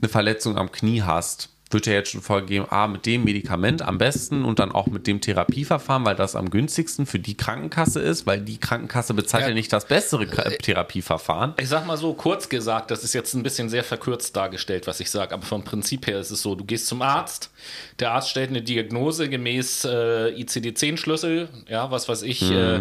[0.00, 3.98] eine Verletzung am Knie hast, wird ja jetzt schon vorgegeben, ah, mit dem Medikament am
[3.98, 8.26] besten und dann auch mit dem Therapieverfahren, weil das am günstigsten für die Krankenkasse ist,
[8.26, 9.54] weil die Krankenkasse bezahlt ja, Ja.
[9.54, 11.52] nicht das bessere Ka- Therapieverfahren.
[11.60, 15.00] Ich sag mal so, kurz gesagt, das ist jetzt ein bisschen sehr verkürzt dargestellt, was
[15.00, 17.50] ich sage, aber vom Prinzip her ist es so, du gehst zum Arzt,
[17.98, 22.80] der Arzt stellt eine Diagnose gemäß äh, ICD-10-Schlüssel, ja, was weiß ich, äh,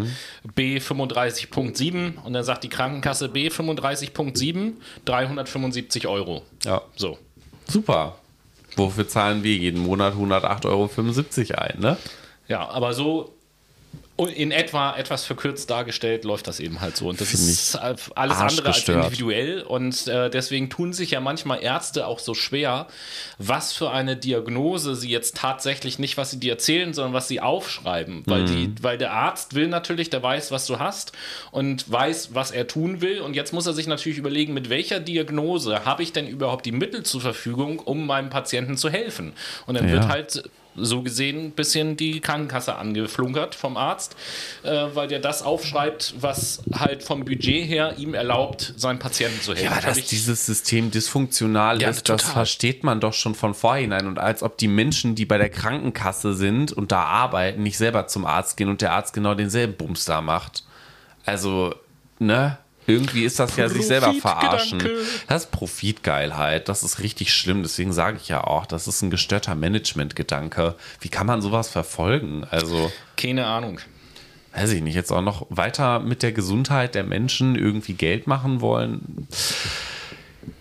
[0.55, 4.73] B35.7 und dann sagt die Krankenkasse B35.7,
[5.05, 6.43] 375 Euro.
[6.63, 7.17] Ja, So.
[7.67, 8.17] super.
[8.77, 11.97] Wofür zahlen wir jeden Monat 108,75 Euro ein, ne?
[12.47, 13.36] Ja, aber so
[14.25, 17.07] in etwa etwas verkürzt dargestellt läuft das eben halt so.
[17.07, 19.61] Und das Find ist alles andere als individuell.
[19.61, 22.87] Und äh, deswegen tun sich ja manchmal Ärzte auch so schwer,
[23.37, 27.41] was für eine Diagnose sie jetzt tatsächlich nicht, was sie dir erzählen, sondern was sie
[27.41, 28.23] aufschreiben.
[28.25, 31.11] Weil, die, weil der Arzt will natürlich, der weiß, was du hast
[31.51, 33.21] und weiß, was er tun will.
[33.21, 36.71] Und jetzt muss er sich natürlich überlegen, mit welcher Diagnose habe ich denn überhaupt die
[36.71, 39.33] Mittel zur Verfügung, um meinem Patienten zu helfen.
[39.67, 39.91] Und dann Ja.
[39.93, 40.43] wird halt
[40.77, 44.15] so gesehen ein bisschen die Krankenkasse angeflunkert vom Arzt,
[44.63, 49.53] äh, weil der das aufschreibt, was halt vom Budget her ihm erlaubt, seinem Patienten zu
[49.53, 49.73] helfen.
[49.73, 52.33] Ja, dass dieses System dysfunktional Ja, ist, das total.
[52.33, 54.07] versteht man doch schon von vorhinein.
[54.07, 58.07] Und als ob die Menschen, die bei der Krankenkasse sind und da arbeiten, nicht selber
[58.07, 60.63] zum Arzt gehen und der Arzt genau denselben Bums da macht.
[61.25, 61.73] Also,
[62.19, 62.57] ne?
[62.87, 64.81] Irgendwie ist das ja sich selber verarschen.
[65.27, 66.69] Das ist Profitgeilheit.
[66.69, 67.61] Das ist richtig schlimm.
[67.61, 70.75] Deswegen sage ich ja auch, das ist ein gestörter Managementgedanke.
[71.01, 72.45] Wie kann man sowas verfolgen?
[72.49, 73.79] Also, keine Ahnung.
[74.55, 78.61] weiß ich nicht, jetzt auch noch weiter mit der Gesundheit der Menschen irgendwie Geld machen
[78.61, 79.27] wollen.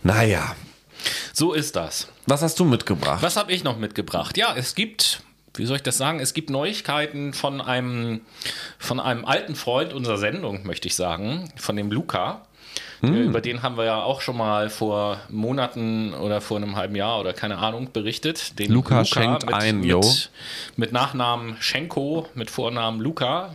[0.03, 0.55] Naja,
[1.33, 2.09] So ist das.
[2.27, 3.23] was hast du mitgebracht?
[3.23, 4.37] Was habe ich noch mitgebracht?
[4.37, 5.23] Ja, es gibt,
[5.59, 6.21] wie soll ich das sagen?
[6.21, 8.21] Es gibt Neuigkeiten von einem,
[8.79, 12.47] von einem alten Freund unserer Sendung, möchte ich sagen, von dem Luca.
[13.03, 17.21] Über den haben wir ja auch schon mal vor Monaten oder vor einem halben Jahr
[17.21, 18.59] oder keine Ahnung berichtet.
[18.59, 20.01] Den Luca schenkt ein, yo.
[20.01, 20.31] mit,
[20.77, 23.55] mit Nachnamen Schenko, mit Vornamen Luca,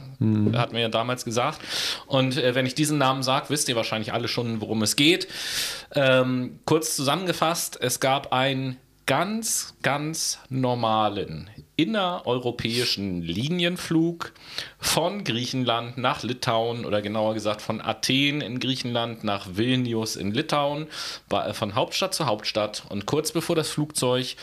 [0.53, 1.59] hat mir ja damals gesagt.
[2.05, 5.27] Und äh, wenn ich diesen Namen sage, wisst ihr wahrscheinlich alle schon, worum es geht.
[5.95, 14.33] Ähm, kurz zusammengefasst, es gab einen ganz, ganz normalen, innereuropäischen Linienflug
[14.79, 20.87] von Griechenland nach Litauen oder genauer gesagt von Athen in Griechenland nach Vilnius in Litauen,
[21.53, 22.83] von Hauptstadt zu Hauptstadt.
[22.89, 24.35] Und kurz bevor das Flugzeug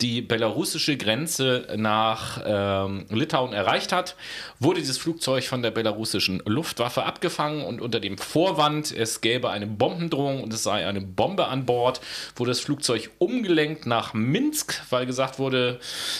[0.00, 4.16] die belarussische Grenze nach ähm, Litauen erreicht hat,
[4.58, 9.66] wurde dieses Flugzeug von der belarussischen Luftwaffe abgefangen und unter dem Vorwand, es gäbe eine
[9.66, 12.00] Bombendrohung und es sei eine Bombe an Bord,
[12.36, 15.78] wurde das Flugzeug umgelenkt nach Minsk, weil gesagt wurde,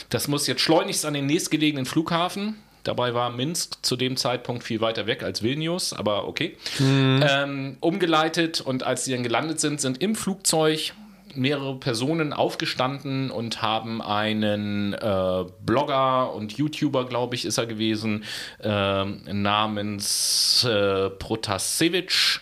[0.09, 2.55] das muss jetzt schleunigst an den nächstgelegenen Flughafen.
[2.85, 6.55] Dabei war Minsk zu dem Zeitpunkt viel weiter weg als Vilnius, aber okay.
[6.77, 7.23] Mhm.
[7.27, 10.93] Ähm, umgeleitet und als sie dann gelandet sind, sind im Flugzeug
[11.35, 18.23] mehrere Personen aufgestanden und haben einen äh, Blogger und YouTuber, glaube ich, ist er gewesen,
[18.61, 22.39] äh, namens äh, Protasevich,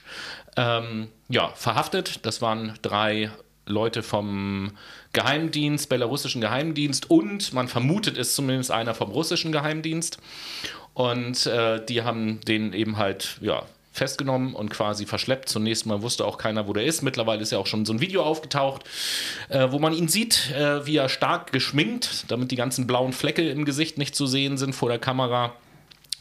[0.58, 2.26] ähm, ja, verhaftet.
[2.26, 3.32] Das waren drei
[3.66, 4.72] Leute vom
[5.14, 10.18] Geheimdienst, belarussischen Geheimdienst und man vermutet es zumindest einer vom russischen Geheimdienst.
[10.94, 15.48] Und äh, die haben den eben halt, ja, festgenommen und quasi verschleppt.
[15.48, 17.04] Zunächst mal wusste auch keiner, wo der ist.
[17.04, 18.84] Mittlerweile ist ja auch schon so ein Video aufgetaucht,
[19.50, 23.48] äh, wo man ihn sieht, äh, wie er stark geschminkt, damit die ganzen blauen Flecke
[23.50, 25.54] im Gesicht nicht zu sehen sind vor der Kamera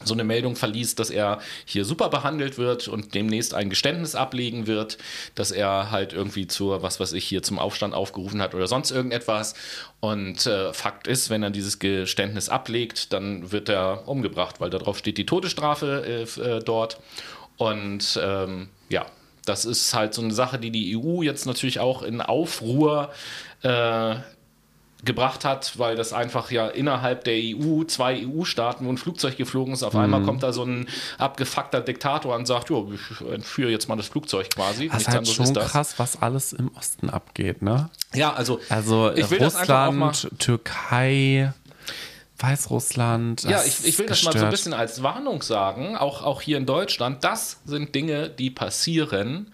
[0.05, 4.67] so eine Meldung verließ, dass er hier super behandelt wird und demnächst ein Geständnis ablegen
[4.67, 4.97] wird,
[5.35, 8.91] dass er halt irgendwie zur, was weiß ich, hier zum Aufstand aufgerufen hat oder sonst
[8.91, 9.55] irgendetwas.
[9.99, 14.97] Und äh, Fakt ist, wenn er dieses Geständnis ablegt, dann wird er umgebracht, weil darauf
[14.97, 16.99] steht die Todesstrafe äh, äh dort.
[17.57, 19.05] Und ähm, ja,
[19.45, 23.11] das ist halt so eine Sache, die die EU jetzt natürlich auch in Aufruhr
[23.61, 24.15] äh,
[25.03, 29.73] gebracht hat, weil das einfach ja innerhalb der EU, zwei EU-Staaten, wo ein Flugzeug geflogen
[29.73, 29.99] ist, auf mhm.
[29.99, 30.87] einmal kommt da so ein
[31.17, 34.87] abgefuckter Diktator und sagt, jo, ich entführe jetzt mal das Flugzeug quasi.
[34.87, 37.89] Das ist halt schon ist krass, was alles im Osten abgeht, ne?
[38.13, 41.51] Ja, also, also ich will Russland, Türkei,
[42.43, 43.43] Weißrussland.
[43.43, 46.57] Ja, ich, ich will das mal so ein bisschen als Warnung sagen, auch, auch hier
[46.57, 47.23] in Deutschland.
[47.23, 49.51] Das sind Dinge, die passieren,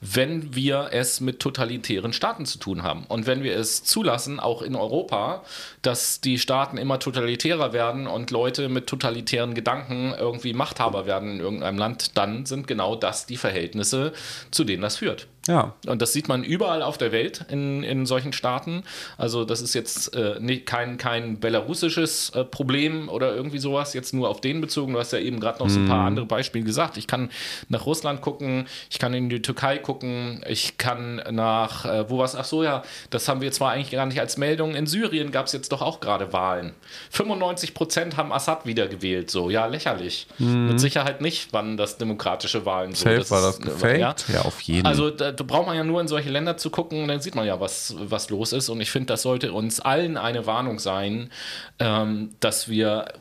[0.00, 3.04] wenn wir es mit totalitären Staaten zu tun haben.
[3.06, 5.44] Und wenn wir es zulassen, auch in Europa,
[5.82, 11.40] dass die Staaten immer totalitärer werden und Leute mit totalitären Gedanken irgendwie Machthaber werden in
[11.40, 14.12] irgendeinem Land, dann sind genau das die Verhältnisse,
[14.50, 15.28] zu denen das führt.
[15.48, 15.74] Ja.
[15.86, 18.84] Und das sieht man überall auf der Welt in, in solchen Staaten.
[19.18, 24.14] Also das ist jetzt äh, nicht, kein, kein belarussisches äh, Problem oder irgendwie sowas, jetzt
[24.14, 24.92] nur auf den bezogen.
[24.92, 26.06] Du hast ja eben gerade noch so ein paar mhm.
[26.06, 26.96] andere Beispiele gesagt.
[26.96, 27.30] Ich kann
[27.68, 32.36] nach Russland gucken, ich kann in die Türkei gucken, ich kann nach, äh, wo was,
[32.36, 34.76] ach so ja, das haben wir zwar eigentlich gar nicht als Meldung.
[34.76, 36.72] In Syrien gab es jetzt doch auch gerade Wahlen.
[37.10, 40.28] 95 Prozent haben Assad wiedergewählt, so, ja, lächerlich.
[40.38, 40.68] Mhm.
[40.68, 43.04] Mit Sicherheit nicht, wann das demokratische Wahlen so.
[43.04, 43.98] Safe das war das gefaked?
[43.98, 44.14] Ja?
[44.34, 44.90] ja, auf jeden Fall.
[44.90, 47.46] Also da, da braucht man ja nur in solche Länder zu gucken dann sieht man
[47.46, 48.68] ja, was, was los ist.
[48.68, 51.30] Und ich finde, das sollte uns allen eine Warnung sein,
[51.78, 53.12] ähm, dass wir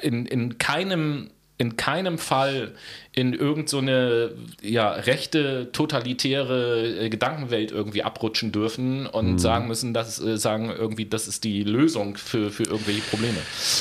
[0.00, 2.74] in, in keinem in keinem Fall
[3.14, 9.38] in irgendeine so ja, rechte, totalitäre äh, Gedankenwelt irgendwie abrutschen dürfen und mhm.
[9.38, 13.36] sagen müssen, dass äh, sagen irgendwie, das ist die Lösung für, für irgendwelche Probleme.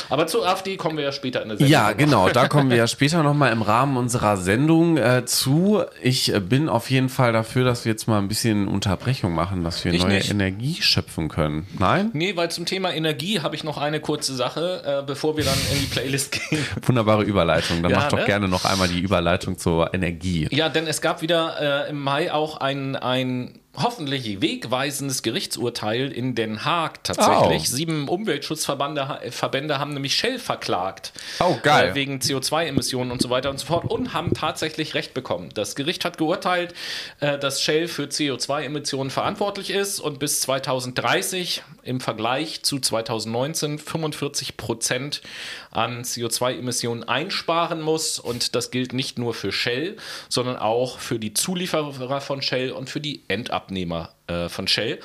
[0.10, 1.72] Aber zur AfD kommen wir ja später in der Sendung.
[1.72, 5.82] Ja, genau, da kommen wir ja später nochmal im Rahmen unserer Sendung äh, zu.
[6.04, 9.63] Ich äh, bin auf jeden Fall dafür, dass wir jetzt mal ein bisschen Unterbrechung machen,
[9.63, 10.32] dass wir ich neue nicht.
[10.32, 11.67] Energie schöpfen können.
[11.80, 12.10] Nein?
[12.12, 15.58] Nee, weil zum Thema Energie habe ich noch eine kurze Sache, äh, bevor wir dann
[15.72, 16.65] in die Playlist gehen.
[16.82, 17.82] Wunderbare Überleitung.
[17.82, 18.26] Dann ja, mach doch ne?
[18.26, 20.48] gerne noch einmal die Überleitung Überleitung zur Energie.
[20.52, 26.36] Ja, denn es gab wieder äh, im Mai auch ein, ein hoffentlich wegweisendes Gerichtsurteil in
[26.36, 27.64] Den Haag tatsächlich.
[27.64, 27.76] Oh.
[27.76, 31.14] Sieben Umweltschutzverbände Verbände haben nämlich Shell verklagt.
[31.40, 31.90] Oh, geil.
[31.90, 35.50] Äh, wegen CO2-Emissionen und so weiter und so fort und haben tatsächlich Recht bekommen.
[35.54, 36.74] Das Gericht hat geurteilt,
[37.22, 44.58] äh, dass Shell für CO2-Emissionen verantwortlich ist und bis 2030 im Vergleich zu 2019 45
[44.58, 45.22] Prozent
[45.72, 48.20] an CO2-Emissionen einsparen muss.
[48.20, 49.96] Und das gilt nicht nur für Shell,
[50.28, 53.61] sondern auch für die Zulieferer von Shell und für die Endabnehmer.
[53.62, 55.00] Abnehmer äh, von Shell.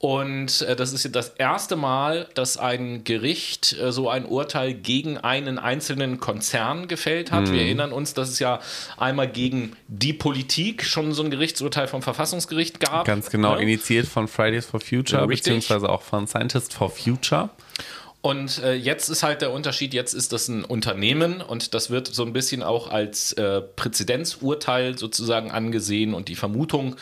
[0.00, 5.18] Und äh, das ist das erste Mal, dass ein Gericht äh, so ein Urteil gegen
[5.18, 7.48] einen einzelnen Konzern gefällt hat.
[7.48, 7.52] Mhm.
[7.52, 8.60] Wir erinnern uns, dass es ja
[8.96, 13.06] einmal gegen die Politik schon so ein Gerichtsurteil vom Verfassungsgericht gab.
[13.06, 13.60] Ganz genau, ja.
[13.60, 17.50] initiiert von Fridays for Future, ja, beziehungsweise auch von Scientists for Future.
[18.20, 22.08] Und äh, jetzt ist halt der Unterschied, jetzt ist das ein Unternehmen und das wird
[22.08, 26.96] so ein bisschen auch als äh, Präzedenzurteil sozusagen angesehen und die Vermutung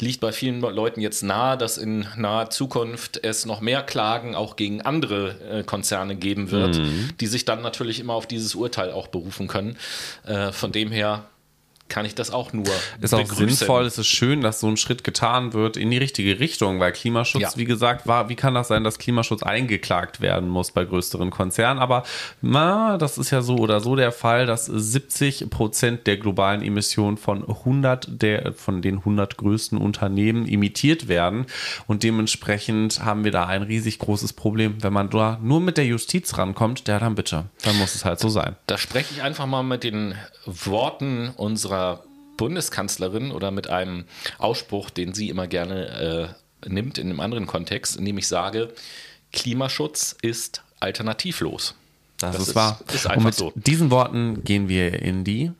[0.00, 4.56] liegt bei vielen Leuten jetzt nahe, dass in naher Zukunft es noch mehr Klagen auch
[4.56, 7.10] gegen andere äh, Konzerne geben wird, mhm.
[7.20, 9.76] die sich dann natürlich immer auf dieses Urteil auch berufen können.
[10.24, 11.26] Äh, von dem her
[11.92, 12.64] kann ich das auch nur
[13.00, 13.48] Ist auch begrüßen.
[13.50, 16.92] sinnvoll, es ist schön, dass so ein Schritt getan wird in die richtige Richtung, weil
[16.92, 17.50] Klimaschutz, Ja.
[17.56, 21.78] wie gesagt, war, wie kann das sein, dass Klimaschutz eingeklagt werden muss bei größeren Konzernen?
[21.80, 22.04] Aber
[22.40, 27.18] na, das ist ja so oder so der Fall, dass 70 Prozent der globalen Emissionen
[27.18, 31.44] von 100 der, von den 100 größten Unternehmen imitiert werden
[31.86, 34.76] und dementsprechend haben wir da ein riesig großes Problem.
[34.82, 38.18] Wenn man da nur mit der Justiz rankommt, der dann bitte, dann muss es halt
[38.18, 38.56] so sein.
[38.66, 40.14] Da spreche ich einfach mal mit den
[40.46, 41.81] Worten unserer
[42.36, 44.04] Bundeskanzlerin oder mit einem
[44.38, 48.72] Ausspruch, den sie immer gerne äh, nimmt in einem anderen Kontext, in dem ich sage,
[49.32, 51.74] Klimaschutz ist alternativlos.
[52.18, 52.80] Das, Das ist ist- wahr.
[52.92, 53.52] ist Und einfach mit so.
[53.54, 55.50] diesen Worten gehen wir in die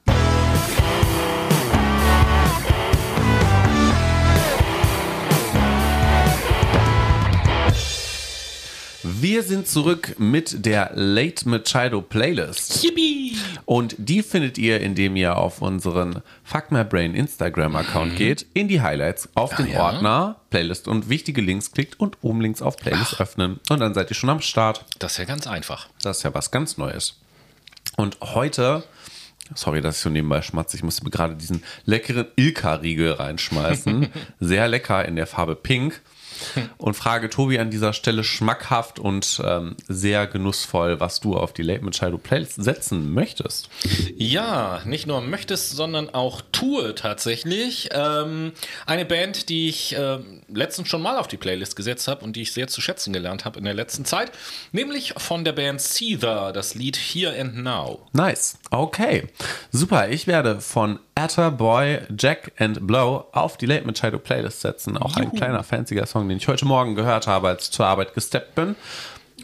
[9.20, 12.82] Wir sind zurück mit der Late Machado Playlist.
[12.82, 13.36] Yippie!
[13.64, 18.80] Und die findet ihr, indem ihr auf unseren Fuck My Brain Instagram-Account geht, in die
[18.80, 19.72] Highlights, auf den Mhm.
[19.72, 19.82] Ah, ja.
[19.82, 23.60] Ordner, Playlist und wichtige Links klickt und oben links auf Playlist öffnen.
[23.68, 24.84] Und dann seid ihr schon am Start.
[24.98, 25.88] Das ist ja ganz einfach.
[26.02, 27.18] Das ist ja was ganz Neues.
[27.96, 28.84] Und heute,
[29.54, 34.08] sorry, dass ich so nebenbei schmatze, ich musste mir gerade diesen leckeren Ilka-Riegel reinschmeißen.
[34.40, 36.00] Sehr lecker in der Farbe Pink.
[36.78, 41.62] Und frage Tobi an dieser Stelle schmackhaft und ähm, sehr genussvoll, was du auf die
[41.62, 43.68] Late Machado Playlist setzen möchtest.
[44.16, 47.88] Ja, nicht nur möchtest, sondern auch tue tatsächlich.
[47.92, 48.52] Ähm,
[48.86, 52.42] eine Band, die ich ähm, letztens schon mal auf die Playlist gesetzt habe und die
[52.42, 54.32] ich sehr zu schätzen gelernt habe in der letzten Zeit,
[54.72, 58.06] nämlich von der Band Seether, das Lied Here and Now.
[58.12, 58.58] Nice.
[58.70, 59.28] Okay.
[59.70, 60.08] Super.
[60.08, 64.96] Ich werde von Atta Boy, Jack and Blow auf die Late Machado Playlist setzen.
[64.96, 68.14] Auch ein kleiner fancier Song, den ich heute Morgen gehört habe, als ich zur Arbeit
[68.14, 68.74] gesteppt bin.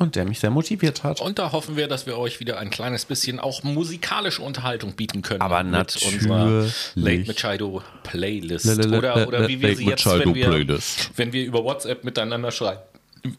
[0.01, 1.21] Und der mich sehr motiviert hat.
[1.21, 5.23] Und da hoffen wir, dass wir euch wieder ein kleines bisschen auch musikalische Unterhaltung bieten
[5.23, 5.41] können.
[5.41, 6.23] Aber mit natürlich.
[6.23, 8.79] unserer Late Machado Playlist.
[8.87, 10.79] Oder, oder wie wir sie jetzt, wenn wir,
[11.17, 12.81] wenn wir über WhatsApp miteinander schreiben,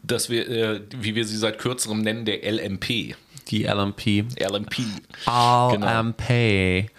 [0.02, 3.14] dass wir, äh, wie wir sie seit kürzerem nennen, der LMP.
[3.48, 4.24] Die LMP.
[4.38, 4.76] LMP.
[5.24, 6.00] Genau.
[6.00, 6.90] LMP.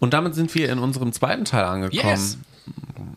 [0.00, 2.10] Und damit sind wir in unserem zweiten Teil angekommen.
[2.10, 2.36] Yes.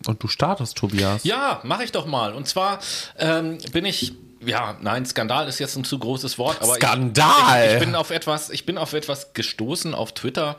[0.07, 1.23] Und du startest, Tobias.
[1.23, 2.33] Ja, mache ich doch mal.
[2.33, 2.79] Und zwar
[3.17, 4.13] ähm, bin ich,
[4.45, 7.67] ja, nein, Skandal ist jetzt ein zu großes Wort, aber ich- Skandal!
[7.67, 10.57] Ich, ich, bin auf etwas, ich bin auf etwas gestoßen auf Twitter.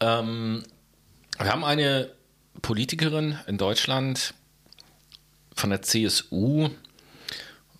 [0.00, 0.62] Ähm,
[1.38, 2.10] wir haben eine
[2.62, 4.34] Politikerin in Deutschland
[5.54, 6.68] von der CSU,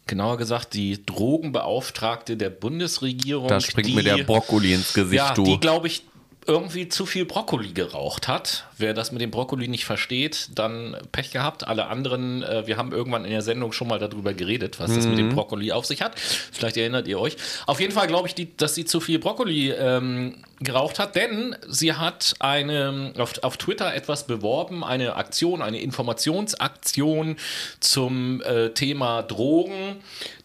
[0.07, 3.49] genauer gesagt die Drogenbeauftragte der Bundesregierung.
[3.49, 5.45] Da springt die, mir der Brokkoli ins Gesicht, ja, du.
[5.45, 6.05] die, glaube ich,
[6.47, 8.67] irgendwie zu viel Brokkoli geraucht hat.
[8.77, 11.67] Wer das mit dem Brokkoli nicht versteht, dann Pech gehabt.
[11.67, 15.05] Alle anderen, äh, wir haben irgendwann in der Sendung schon mal darüber geredet, was das
[15.07, 15.19] mit Mhm.
[15.19, 16.19] dem Brokkoli auf sich hat.
[16.19, 17.37] Vielleicht erinnert ihr euch.
[17.67, 21.57] Auf jeden Fall glaube ich, die, dass sie zu viel Brokkoli ähm, geraucht hat, denn
[21.69, 27.37] sie hat eine, auf, auf Twitter etwas beworben, eine Aktion, eine Informationsaktion
[27.81, 29.97] zum äh, Thema Drogen,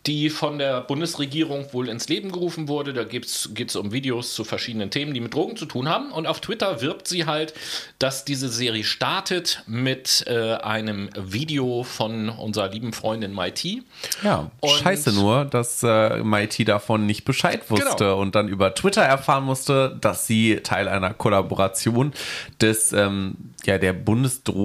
[0.06, 2.94] die von der Bundesregierung wohl ins Leben gerufen wurde.
[2.94, 6.12] Da geht es um Videos zu verschiedenen Themen, die mit Drogen zu tun haben.
[6.12, 7.54] Und auf Twitter wirbt sie halt,
[8.00, 13.84] dass diese Serie startet mit äh, einem Video von unserer lieben Freundin Mighty.
[14.24, 18.20] Ja, Und- scheiße nur, dass äh, Mighty davon nicht Bescheid wusste Genau.
[18.22, 22.14] und dann über Twitter erfahren musste, dass sie Teil einer Kollaboration
[22.62, 23.36] des, ähm,
[23.66, 23.92] ja, der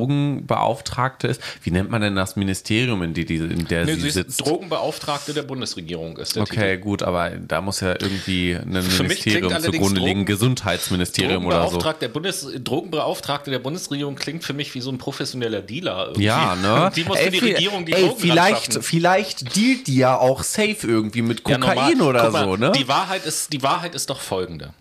[0.08, 1.40] Bundesdrogenbeauftragte ist.
[1.62, 4.40] Wie nennt man denn das Ministerium, in, die, in der Nee, sie sie ist sitzt?
[4.46, 10.24] Drogenbeauftragte der Bundesregierung, ist Okay, gut, aber da muss ja irgendwie ein Ministerium zugrunde liegen,
[10.24, 11.78] Gesundheitsministerium oder so.
[12.00, 16.06] Der, Bundes, Drogenbeauftragte der Bundesregierung klingt für mich wie so ein professioneller Dealer.
[16.06, 16.24] Irgendwie.
[16.24, 16.90] Ja, ne?
[16.96, 18.82] Die muss für die vi- Regierung die ey, Drogen vielleicht, anschaffen.
[18.82, 22.02] vielleicht dealt die ja auch safe irgendwie mit Ja, Kokain normal.
[22.02, 22.72] oder mal, so, ne?
[22.72, 24.72] Die Wahrheit, ist, die Wahrheit ist doch folgende.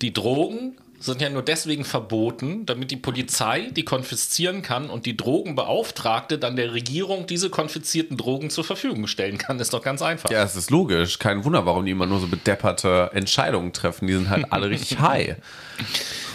[0.00, 5.16] Die Drogen sind ja nur deswegen verboten, damit die Polizei die konfiszieren kann und die
[5.16, 9.60] Drogenbeauftragte dann der Regierung diese konfiszierten Drogen zur Verfügung stellen kann.
[9.60, 10.30] Ist doch ganz einfach.
[10.30, 11.18] Ja, es ist logisch.
[11.18, 14.06] Kein Wunder, warum die immer nur so bedepperte Entscheidungen treffen.
[14.06, 15.36] Die sind halt alle richtig high.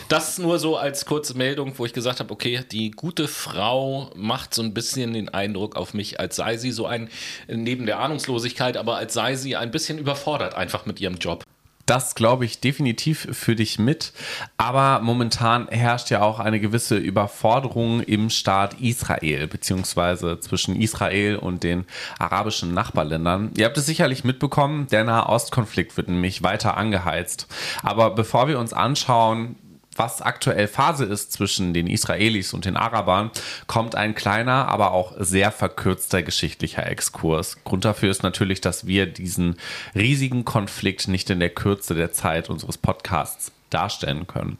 [0.09, 4.53] Das nur so als kurze Meldung, wo ich gesagt habe, okay, die gute Frau macht
[4.53, 7.09] so ein bisschen den Eindruck auf mich, als sei sie so ein,
[7.47, 11.43] neben der Ahnungslosigkeit, aber als sei sie ein bisschen überfordert einfach mit ihrem Job.
[11.85, 14.13] Das glaube ich definitiv für dich mit.
[14.57, 21.63] Aber momentan herrscht ja auch eine gewisse Überforderung im Staat Israel, beziehungsweise zwischen Israel und
[21.63, 21.85] den
[22.19, 23.51] arabischen Nachbarländern.
[23.57, 27.47] Ihr habt es sicherlich mitbekommen, der Nahostkonflikt wird nämlich weiter angeheizt.
[27.81, 29.55] Aber bevor wir uns anschauen,
[29.95, 33.31] was aktuell Phase ist zwischen den Israelis und den Arabern,
[33.67, 37.63] kommt ein kleiner, aber auch sehr verkürzter geschichtlicher Exkurs.
[37.63, 39.55] Grund dafür ist natürlich, dass wir diesen
[39.95, 44.57] riesigen Konflikt nicht in der Kürze der Zeit unseres Podcasts darstellen können.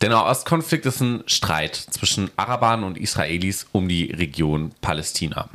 [0.00, 5.48] Der Nahostkonflikt ist ein Streit zwischen Arabern und Israelis um die Region Palästina.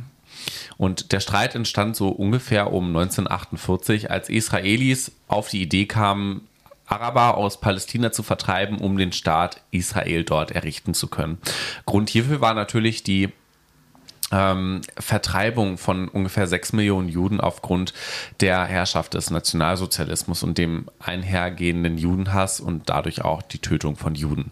[0.76, 6.48] Und der Streit entstand so ungefähr um 1948, als Israelis auf die Idee kamen,
[6.92, 11.38] Araber aus Palästina zu vertreiben, um den Staat Israel dort errichten zu können.
[11.86, 13.30] Grund hierfür war natürlich die
[14.30, 17.94] ähm, Vertreibung von ungefähr sechs Millionen Juden aufgrund
[18.40, 24.50] der Herrschaft des Nationalsozialismus und dem einhergehenden Judenhass und dadurch auch die Tötung von Juden.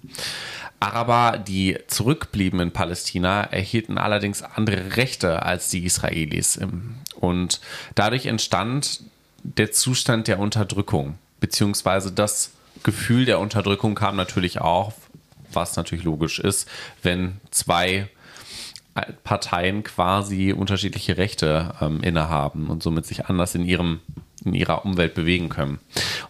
[0.81, 6.59] Araber, die zurückblieben in Palästina, erhielten allerdings andere Rechte als die Israelis.
[7.17, 7.61] Und
[7.95, 9.03] dadurch entstand
[9.43, 14.93] der Zustand der Unterdrückung, beziehungsweise das Gefühl der Unterdrückung kam natürlich auch,
[15.53, 16.69] was natürlich logisch ist,
[17.03, 18.09] wenn zwei
[19.25, 24.01] Parteien quasi unterschiedliche Rechte ähm, innehaben und somit sich anders in ihrem
[24.45, 25.81] in ihrer Umwelt bewegen können.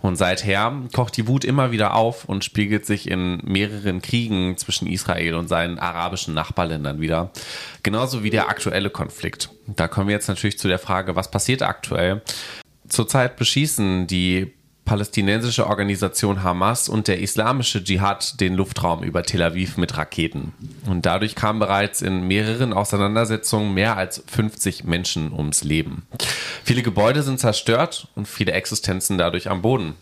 [0.00, 4.88] Und seither kocht die Wut immer wieder auf und spiegelt sich in mehreren Kriegen zwischen
[4.88, 7.30] Israel und seinen arabischen Nachbarländern wieder.
[7.82, 9.50] Genauso wie der aktuelle Konflikt.
[9.66, 12.22] Da kommen wir jetzt natürlich zu der Frage, was passiert aktuell?
[12.88, 14.52] Zurzeit beschießen die
[14.90, 20.52] palästinensische Organisation Hamas und der islamische Dschihad den Luftraum über Tel Aviv mit Raketen.
[20.84, 26.08] Und dadurch kamen bereits in mehreren Auseinandersetzungen mehr als 50 Menschen ums Leben.
[26.64, 29.94] Viele Gebäude sind zerstört und viele Existenzen dadurch am Boden.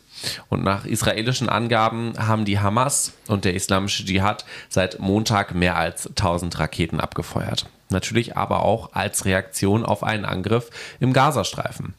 [0.48, 6.06] Und nach israelischen Angaben haben die Hamas und der islamische Dschihad seit Montag mehr als
[6.06, 7.66] 1000 Raketen abgefeuert.
[7.90, 11.92] Natürlich aber auch als Reaktion auf einen Angriff im Gazastreifen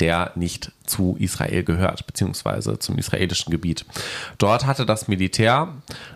[0.00, 3.84] der nicht zu Israel gehört, beziehungsweise zum israelischen Gebiet.
[4.38, 5.68] Dort hatte das Militär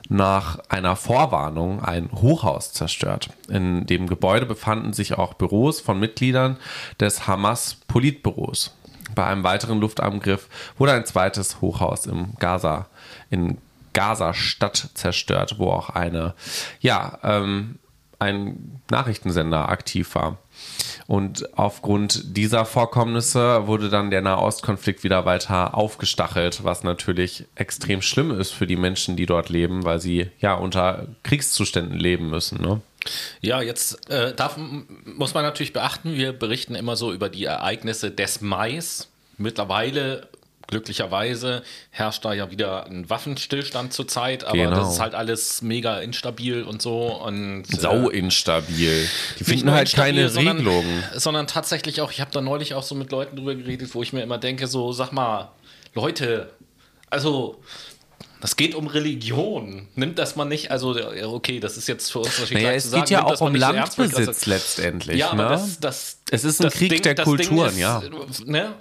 [0.09, 3.31] nach einer Vorwarnung ein Hochhaus zerstört.
[3.49, 6.57] In dem Gebäude befanden sich auch Büros von Mitgliedern
[7.01, 8.77] des Hamas-Politbüros.
[9.15, 12.87] Bei einem weiteren Luftangriff wurde ein zweites Hochhaus im Gaza,
[13.31, 13.59] in
[13.93, 16.35] Gaza-Stadt zerstört, wo auch eine,
[16.81, 17.79] ja, ähm,
[18.19, 20.39] ein Nachrichtensender aktiv war.
[21.07, 28.39] Und aufgrund dieser Vorkommnisse wurde dann der Nahostkonflikt wieder weiter aufgestachelt, was natürlich extrem schlimm
[28.39, 32.61] ist für die Menschen, die dort leben, weil sie ja unter Kriegszuständen leben müssen.
[32.61, 32.81] Ne?
[33.41, 38.11] Ja, jetzt äh, darf, muss man natürlich beachten, wir berichten immer so über die Ereignisse
[38.11, 39.09] des Mais.
[39.39, 40.29] Mittlerweile
[40.73, 44.77] glücklicherweise herrscht da ja wieder ein Waffenstillstand zurzeit, aber genau.
[44.77, 47.15] das ist halt alles mega instabil und so.
[47.23, 49.07] Und, äh, Sau instabil.
[49.39, 51.05] Die finden halt instabil, keine sondern, Regelungen.
[51.15, 54.15] Sondern tatsächlich auch, ich habe da neulich auch so mit Leuten drüber geredet, wo ich
[54.15, 55.51] mir immer denke, so, sag mal,
[55.95, 56.51] Leute,
[57.11, 57.61] also
[58.41, 59.89] das geht um Religion.
[59.95, 60.97] Nimmt das man nicht, also
[61.27, 64.51] okay, das ist jetzt für uns natürlich naja, es geht ja auch um Landbesitz so
[64.51, 65.19] letztendlich.
[65.19, 65.45] Ja, ne?
[65.45, 68.03] aber das, das, es ist ein Krieg Ding, der Kulturen, ist, ja.
[68.47, 68.73] Ne,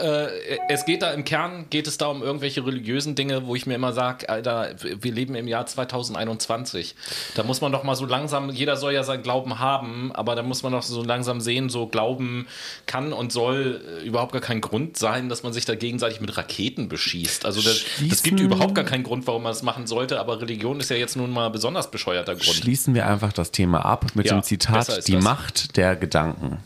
[0.00, 3.66] äh, es geht da im Kern, geht es da um irgendwelche religiösen Dinge, wo ich
[3.66, 6.94] mir immer sage, Alter, wir leben im Jahr 2021.
[7.34, 10.42] Da muss man doch mal so langsam, jeder soll ja seinen Glauben haben, aber da
[10.42, 12.46] muss man doch so langsam sehen, so Glauben
[12.86, 16.36] kann und soll äh, überhaupt gar kein Grund sein, dass man sich da gegenseitig mit
[16.36, 17.46] Raketen beschießt.
[17.46, 20.78] Also das, das gibt überhaupt gar keinen Grund, warum man das machen sollte, aber Religion
[20.78, 22.54] ist ja jetzt nun mal besonders bescheuerter Grund.
[22.54, 25.24] Schließen wir einfach das Thema ab mit ja, dem Zitat, die das.
[25.24, 26.58] Macht der Gedanken.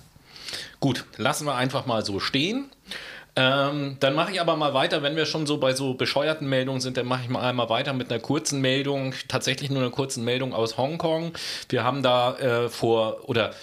[0.80, 2.70] Gut, lassen wir einfach mal so stehen.
[3.34, 6.82] Ähm, dann mache ich aber mal weiter, wenn wir schon so bei so bescheuerten Meldungen
[6.82, 10.22] sind, dann mache ich mal einmal weiter mit einer kurzen Meldung, tatsächlich nur einer kurzen
[10.24, 11.32] Meldung aus Hongkong.
[11.70, 13.54] Wir haben da äh, vor, oder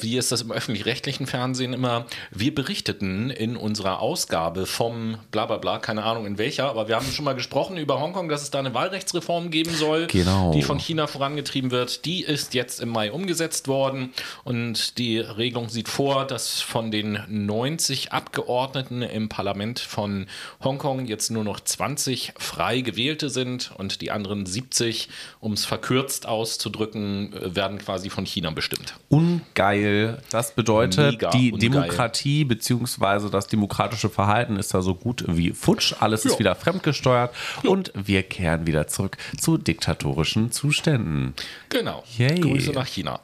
[0.00, 5.56] wie ist das im öffentlich-rechtlichen Fernsehen immer, wir berichteten in unserer Ausgabe vom bla bla
[5.56, 8.50] bla, keine Ahnung in welcher, aber wir haben schon mal gesprochen über Hongkong, dass es
[8.50, 10.52] da eine Wahlrechtsreform geben soll, genau.
[10.52, 12.04] die von China vorangetrieben wird.
[12.04, 14.12] Die ist jetzt im Mai umgesetzt worden
[14.44, 20.26] und die Regelung sieht vor, dass von den 90 Abgeordneten im Parlament von
[20.62, 25.08] Hongkong jetzt nur noch 20 frei gewählte sind und die anderen 70,
[25.40, 28.94] um es verkürzt auszudrücken, werden quasi von China bestimmt.
[29.08, 31.70] Ungeil weil das bedeutet, Mega die ungeil.
[31.70, 33.28] Demokratie bzw.
[33.30, 35.94] das demokratische Verhalten ist da so gut wie futsch.
[36.00, 36.30] Alles ja.
[36.30, 37.70] ist wieder fremdgesteuert ja.
[37.70, 41.34] und wir kehren wieder zurück zu diktatorischen Zuständen.
[41.68, 42.02] Genau.
[42.16, 42.40] Yay.
[42.40, 43.20] Grüße nach China.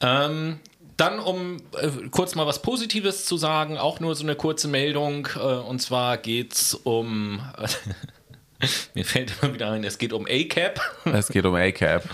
[0.00, 0.58] Ähm,
[0.96, 5.28] dann, um äh, kurz mal was Positives zu sagen, auch nur so eine kurze Meldung.
[5.36, 7.40] Äh, und zwar geht es um.
[8.94, 10.80] Mir fällt immer wieder ein, es geht um A-Cap.
[11.12, 12.04] Es geht um A-Cap.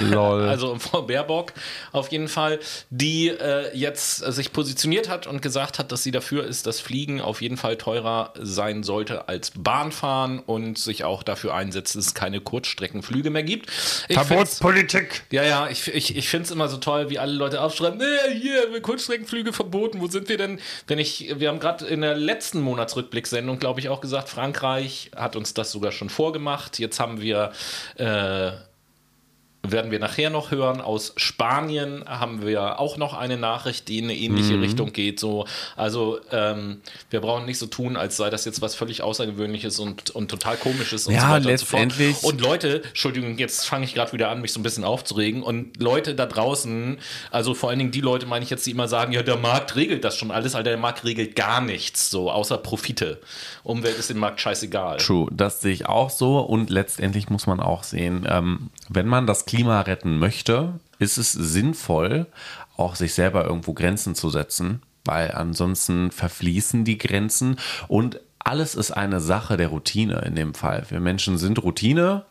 [0.00, 0.48] Lol.
[0.54, 1.52] Also um Frau Baerbock
[1.92, 6.44] auf jeden Fall, die äh, jetzt sich positioniert hat und gesagt hat, dass sie dafür
[6.44, 11.54] ist, dass Fliegen auf jeden Fall teurer sein sollte als Bahnfahren und sich auch dafür
[11.54, 13.70] einsetzt, dass es keine Kurzstreckenflüge mehr gibt.
[13.70, 15.22] Verbotspolitik.
[15.30, 18.34] Ja, ja, ich, ich, ich finde es immer so toll, wie alle Leute aufschreiben, nee,
[18.40, 20.60] hier, Kurzstreckenflüge verboten, wo sind wir denn?
[20.86, 25.36] Wenn ich, wir haben gerade in der letzten Monatsrückblicksendung, glaube ich, auch gesagt, Frankreich hat
[25.36, 26.78] uns das sogar schon vorgemacht.
[26.78, 27.52] Jetzt haben wir
[27.96, 28.52] äh,
[29.70, 30.80] werden wir nachher noch hören.
[30.80, 34.62] Aus Spanien haben wir auch noch eine Nachricht, die in eine ähnliche mhm.
[34.62, 35.18] Richtung geht.
[35.18, 35.46] So,
[35.76, 40.10] also ähm, wir brauchen nicht so tun, als sei das jetzt was völlig Außergewöhnliches und,
[40.10, 42.16] und total komisches und ja, so weiter letztendlich.
[42.16, 44.84] Und, so und Leute, Entschuldigung, jetzt fange ich gerade wieder an, mich so ein bisschen
[44.84, 45.42] aufzuregen.
[45.42, 46.98] Und Leute da draußen,
[47.30, 49.76] also vor allen Dingen die Leute, meine ich jetzt, die immer sagen, ja, der Markt
[49.76, 53.20] regelt das schon alles, Alter, der Markt regelt gar nichts, so außer Profite.
[53.62, 54.98] Umwelt ist dem Markt scheißegal.
[54.98, 56.38] True, das sehe ich auch so.
[56.40, 61.32] Und letztendlich muss man auch sehen, ähm, wenn man das Klima retten möchte, ist es
[61.32, 62.26] sinnvoll,
[62.76, 67.56] auch sich selber irgendwo Grenzen zu setzen, weil ansonsten verfließen die Grenzen
[67.88, 70.86] und alles ist eine Sache der Routine in dem Fall.
[70.90, 72.24] Wir Menschen sind Routine,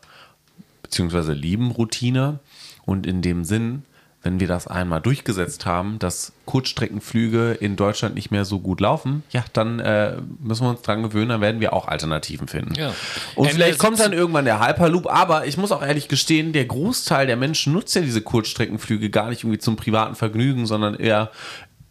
[0.82, 2.40] beziehungsweise lieben Routine
[2.84, 3.84] und in dem Sinn
[4.24, 9.22] wenn wir das einmal durchgesetzt haben, dass Kurzstreckenflüge in Deutschland nicht mehr so gut laufen,
[9.30, 12.74] ja, dann äh, müssen wir uns dran gewöhnen, dann werden wir auch Alternativen finden.
[12.74, 12.94] Ja.
[13.36, 16.64] Und Ende vielleicht kommt dann irgendwann der Hyperloop, aber ich muss auch ehrlich gestehen, der
[16.64, 21.30] Großteil der Menschen nutzt ja diese Kurzstreckenflüge gar nicht irgendwie zum privaten Vergnügen, sondern eher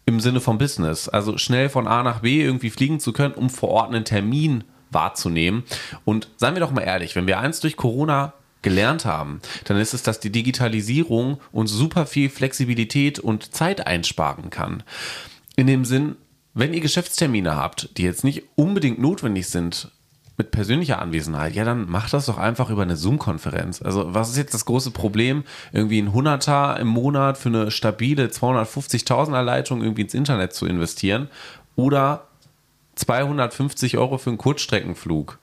[0.06, 1.08] im Sinne vom Business.
[1.08, 4.64] Also schnell von A nach B irgendwie fliegen zu können, um vor Ort einen Termin
[4.90, 5.64] wahrzunehmen.
[6.04, 8.32] Und seien wir doch mal ehrlich, wenn wir eins durch Corona
[8.64, 14.50] gelernt haben, dann ist es, dass die Digitalisierung uns super viel Flexibilität und Zeit einsparen
[14.50, 14.82] kann.
[15.54, 16.16] In dem Sinn,
[16.54, 19.92] wenn ihr Geschäftstermine habt, die jetzt nicht unbedingt notwendig sind,
[20.36, 23.80] mit persönlicher Anwesenheit, ja, dann macht das doch einfach über eine Zoom-Konferenz.
[23.82, 28.26] Also, was ist jetzt das große Problem, irgendwie ein Hunderter im Monat für eine stabile
[28.26, 31.28] 250.000er Leitung irgendwie ins Internet zu investieren
[31.76, 32.26] oder
[32.96, 35.38] 250 Euro für einen Kurzstreckenflug?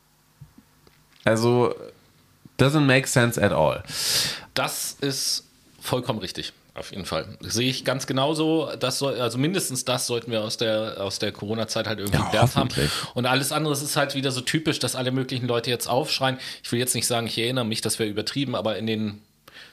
[1.23, 1.73] Also,
[2.61, 3.83] Doesn't make sense at all.
[4.53, 5.47] Das ist
[5.81, 6.53] vollkommen richtig.
[6.73, 7.25] Auf jeden Fall.
[7.41, 8.69] sehe ich ganz genauso.
[8.79, 12.55] Das soll, also mindestens das sollten wir aus der, aus der Corona-Zeit halt irgendwie ja,
[12.55, 12.69] haben.
[13.13, 16.37] Und alles andere ist halt wieder so typisch, dass alle möglichen Leute jetzt aufschreien.
[16.63, 19.21] Ich will jetzt nicht sagen, ich erinnere mich, das wäre übertrieben, aber in den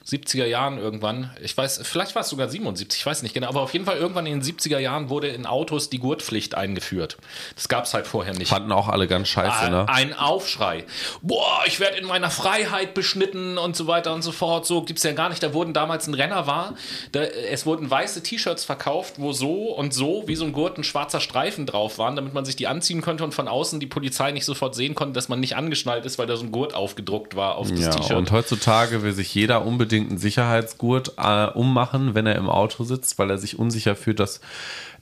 [0.09, 3.61] 70er Jahren irgendwann, ich weiß, vielleicht war es sogar 77, ich weiß nicht genau, aber
[3.61, 7.19] auf jeden Fall irgendwann in den 70er Jahren wurde in Autos die Gurtpflicht eingeführt.
[7.55, 8.49] Das gab es halt vorher nicht.
[8.49, 9.87] Fanden auch alle ganz scheiße, ne?
[9.89, 10.85] Ein Aufschrei.
[11.21, 14.67] Boah, ich werde in meiner Freiheit beschnitten und so weiter und so fort.
[14.67, 15.43] So gibt es ja gar nicht.
[15.43, 16.75] Da wurden damals ein Renner war,
[17.13, 20.85] da, es wurden weiße T-Shirts verkauft, wo so und so wie so ein Gurt ein
[20.85, 24.33] schwarzer Streifen drauf waren, damit man sich die anziehen konnte und von außen die Polizei
[24.33, 27.37] nicht sofort sehen konnte, dass man nicht angeschnallt ist, weil da so ein Gurt aufgedruckt
[27.37, 28.17] war auf das ja, T-Shirt.
[28.17, 33.18] Und heutzutage will sich jeder unbedingt unbedingt Sicherheitsgurt äh, ummachen, wenn er im Auto sitzt,
[33.18, 34.40] weil er sich unsicher fühlt, dass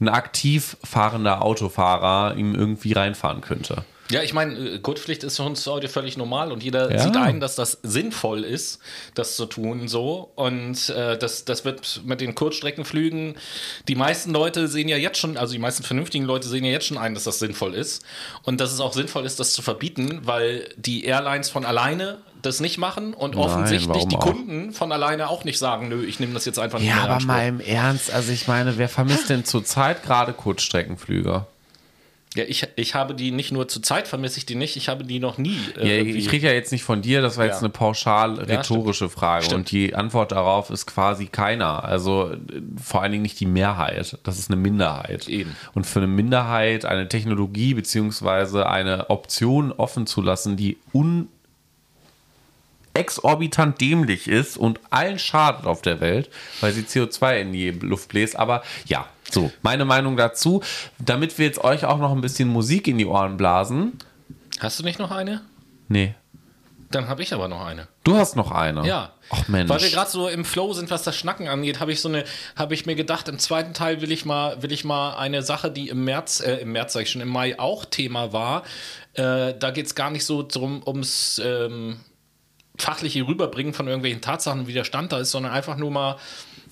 [0.00, 3.84] ein aktiv fahrender Autofahrer ihm irgendwie reinfahren könnte.
[4.08, 6.98] Ja, ich meine, äh, Gurtpflicht ist für uns heute völlig normal und jeder ja.
[7.00, 8.78] sieht ein, dass das sinnvoll ist,
[9.14, 10.30] das zu tun so.
[10.36, 13.34] Und äh, das, das wird mit den Kurzstreckenflügen,
[13.88, 16.86] die meisten Leute sehen ja jetzt schon, also die meisten vernünftigen Leute sehen ja jetzt
[16.86, 18.04] schon ein, dass das sinnvoll ist.
[18.44, 22.60] Und dass es auch sinnvoll ist, das zu verbieten, weil die Airlines von alleine das
[22.60, 26.32] nicht machen und Nein, offensichtlich die Kunden von alleine auch nicht sagen, nö, ich nehme
[26.34, 27.04] das jetzt einfach nicht ja, mehr.
[27.04, 31.46] Ja, aber mal im Ernst, also ich meine, wer vermisst denn zurzeit gerade Kurzstreckenflüge?
[32.36, 35.04] Ja, ich, ich habe die nicht nur zur Zeit vermisse ich die nicht, ich habe
[35.04, 35.58] die noch nie.
[35.78, 37.52] Äh, ja, ich rede ja jetzt nicht von dir, das war ja.
[37.52, 39.46] jetzt eine pauschal rhetorische ja, Frage.
[39.46, 39.58] Stimmt.
[39.58, 41.84] Und die Antwort darauf ist quasi keiner.
[41.84, 42.36] Also
[42.82, 44.18] vor allen Dingen nicht die Mehrheit.
[44.22, 45.28] Das ist eine Minderheit.
[45.28, 45.56] Eben.
[45.74, 51.28] Und für eine Minderheit eine Technologie beziehungsweise eine Option offen zu lassen, die un
[52.96, 56.30] exorbitant dämlich ist und allen schadet auf der Welt,
[56.60, 58.36] weil sie CO2 in die Luft bläst.
[58.36, 60.62] Aber ja, so, meine Meinung dazu.
[60.98, 63.98] Damit wir jetzt euch auch noch ein bisschen Musik in die Ohren blasen.
[64.60, 65.42] Hast du nicht noch eine?
[65.88, 66.14] Nee.
[66.90, 67.88] Dann habe ich aber noch eine.
[68.04, 68.86] Du hast noch eine?
[68.86, 69.12] Ja.
[69.30, 69.68] Ach Mensch.
[69.68, 72.24] Weil wir gerade so im Flow sind, was das Schnacken angeht, habe ich so eine,
[72.54, 75.70] habe ich mir gedacht, im zweiten Teil will ich mal, will ich mal eine Sache,
[75.70, 78.62] die im März, äh, im März sag ich schon, im Mai auch Thema war.
[79.14, 81.98] Äh, da geht es gar nicht so drum, ums ähm,
[82.78, 86.16] fachliche Rüberbringen von irgendwelchen Tatsachen, wie der Stand da ist, sondern einfach nur mal,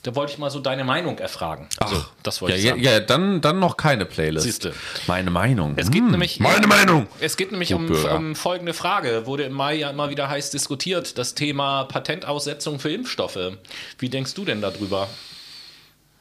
[0.03, 1.69] da wollte ich mal so deine Meinung erfragen.
[1.81, 2.83] Ach, so, das wollte ja, ich sagen.
[2.83, 4.45] Ja, dann, dann noch keine Playlist.
[4.45, 4.75] Siehste.
[5.07, 5.75] Meine Meinung.
[5.77, 7.07] Es geht hm, nämlich, meine Meinung.
[7.21, 9.27] Es geht nämlich um, um, folgende Frage.
[9.27, 11.17] Wurde im Mai ja immer wieder heiß diskutiert.
[11.17, 13.53] Das Thema Patentaussetzung für Impfstoffe.
[13.99, 15.09] Wie denkst du denn darüber?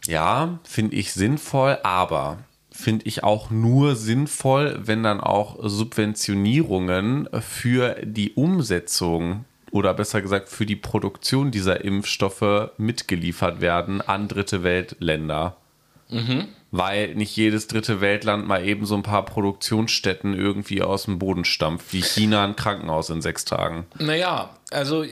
[0.08, 2.40] Ja, finde ich sinnvoll, aber
[2.72, 10.50] finde ich auch nur sinnvoll, wenn dann auch Subventionierungen für die Umsetzung oder besser gesagt
[10.50, 15.58] für die Produktion dieser Impfstoffe mitgeliefert werden an dritte Weltländer.
[16.10, 16.48] Mhm.
[16.70, 21.44] Weil nicht jedes dritte Weltland mal eben so ein paar Produktionsstätten irgendwie aus dem Boden
[21.44, 23.86] stampft, wie China ein Krankenhaus in sechs Tagen.
[23.98, 25.04] Naja, also,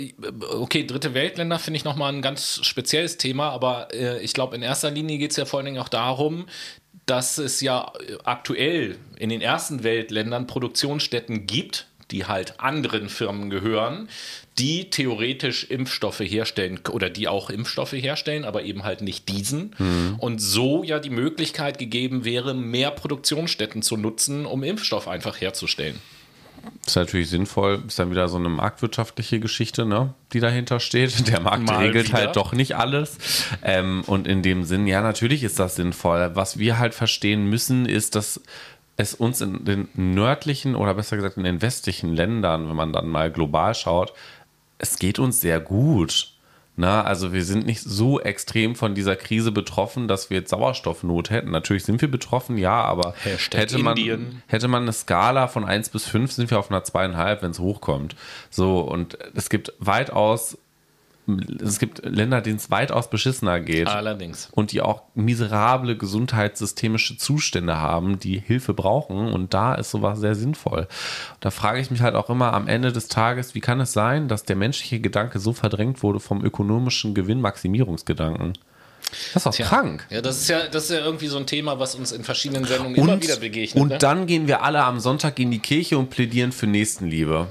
[0.51, 4.62] okay, dritte Weltländer finde ich nochmal ein ganz spezielles Thema, aber äh, ich glaube, in
[4.62, 6.45] erster Linie geht es ja vor allen Dingen auch darum,
[7.07, 7.91] dass es ja
[8.24, 14.09] aktuell in den ersten Weltländern Produktionsstätten gibt, die halt anderen Firmen gehören,
[14.57, 19.74] die theoretisch Impfstoffe herstellen oder die auch Impfstoffe herstellen, aber eben halt nicht diesen.
[20.20, 25.99] Und so ja die Möglichkeit gegeben wäre, mehr Produktionsstätten zu nutzen, um Impfstoff einfach herzustellen.
[26.86, 31.28] Ist natürlich sinnvoll, ist dann wieder so eine marktwirtschaftliche Geschichte, ne, die dahinter steht.
[31.28, 32.18] Der Markt Mal regelt wieder.
[32.18, 33.18] halt doch nicht alles.
[33.64, 36.32] Ähm, und in dem Sinn, ja, natürlich ist das sinnvoll.
[36.34, 38.41] Was wir halt verstehen müssen, ist, dass
[38.97, 43.07] es uns in den nördlichen oder besser gesagt in den westlichen Ländern, wenn man dann
[43.07, 44.13] mal global schaut,
[44.77, 46.33] es geht uns sehr gut.
[46.77, 51.29] Na, also wir sind nicht so extrem von dieser Krise betroffen, dass wir jetzt Sauerstoffnot
[51.29, 51.51] hätten.
[51.51, 54.41] Natürlich sind wir betroffen, ja, aber Hashtag hätte man, Indien.
[54.47, 57.59] hätte man eine Skala von 1 bis 5, sind wir auf einer 2,5, wenn es
[57.59, 58.15] hochkommt.
[58.49, 60.57] So, und es gibt weitaus,
[61.63, 63.88] es gibt Länder, denen es weitaus beschissener geht.
[63.88, 64.49] Allerdings.
[64.51, 69.32] Und die auch miserable gesundheitssystemische Zustände haben, die Hilfe brauchen.
[69.32, 70.88] Und da ist sowas sehr sinnvoll.
[71.39, 74.28] Da frage ich mich halt auch immer am Ende des Tages, wie kann es sein,
[74.28, 78.53] dass der menschliche Gedanke so verdrängt wurde vom ökonomischen Gewinnmaximierungsgedanken?
[79.34, 79.67] Das ist doch Tja.
[79.67, 80.05] krank.
[80.09, 82.63] Ja, das ist ja, das ist ja irgendwie so ein Thema, was uns in verschiedenen
[82.65, 83.82] Sendungen immer Und, wieder begegnet.
[83.82, 83.97] und ne?
[83.97, 87.47] dann gehen wir alle am Sonntag in die Kirche und plädieren für Nächstenliebe.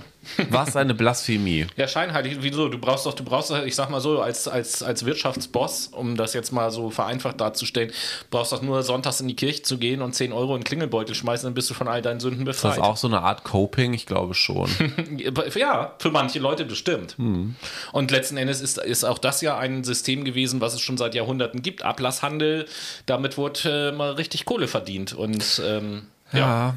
[0.51, 1.67] Was eine Blasphemie.
[1.77, 2.39] Ja, scheinheilig.
[2.41, 2.69] Wieso?
[2.69, 6.17] Du brauchst doch, du brauchst doch, ich sag mal so, als, als, als Wirtschaftsboss, um
[6.17, 7.91] das jetzt mal so vereinfacht darzustellen,
[8.31, 11.15] brauchst doch nur sonntags in die Kirche zu gehen und 10 Euro in den Klingelbeutel
[11.15, 12.89] schmeißen, dann bist du von all deinen Sünden Ist das befreit.
[12.91, 13.95] auch so eine Art Coping?
[13.95, 14.69] Ich glaube schon.
[15.57, 17.17] Ja, für manche Leute bestimmt.
[17.17, 17.55] Hm.
[17.93, 21.15] Und letzten Endes ist, ist auch das ja ein System gewesen, was es schon seit
[21.15, 21.83] Jahrhunderten gibt.
[21.83, 22.67] Ablasshandel,
[23.07, 25.13] damit wurde äh, mal richtig Kohle verdient.
[25.13, 26.03] Und ähm,
[26.33, 26.75] ja,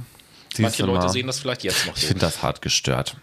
[0.50, 1.10] siehst manche Leute mal.
[1.10, 2.08] sehen das vielleicht jetzt noch Ich so.
[2.08, 3.16] finde das hart gestört.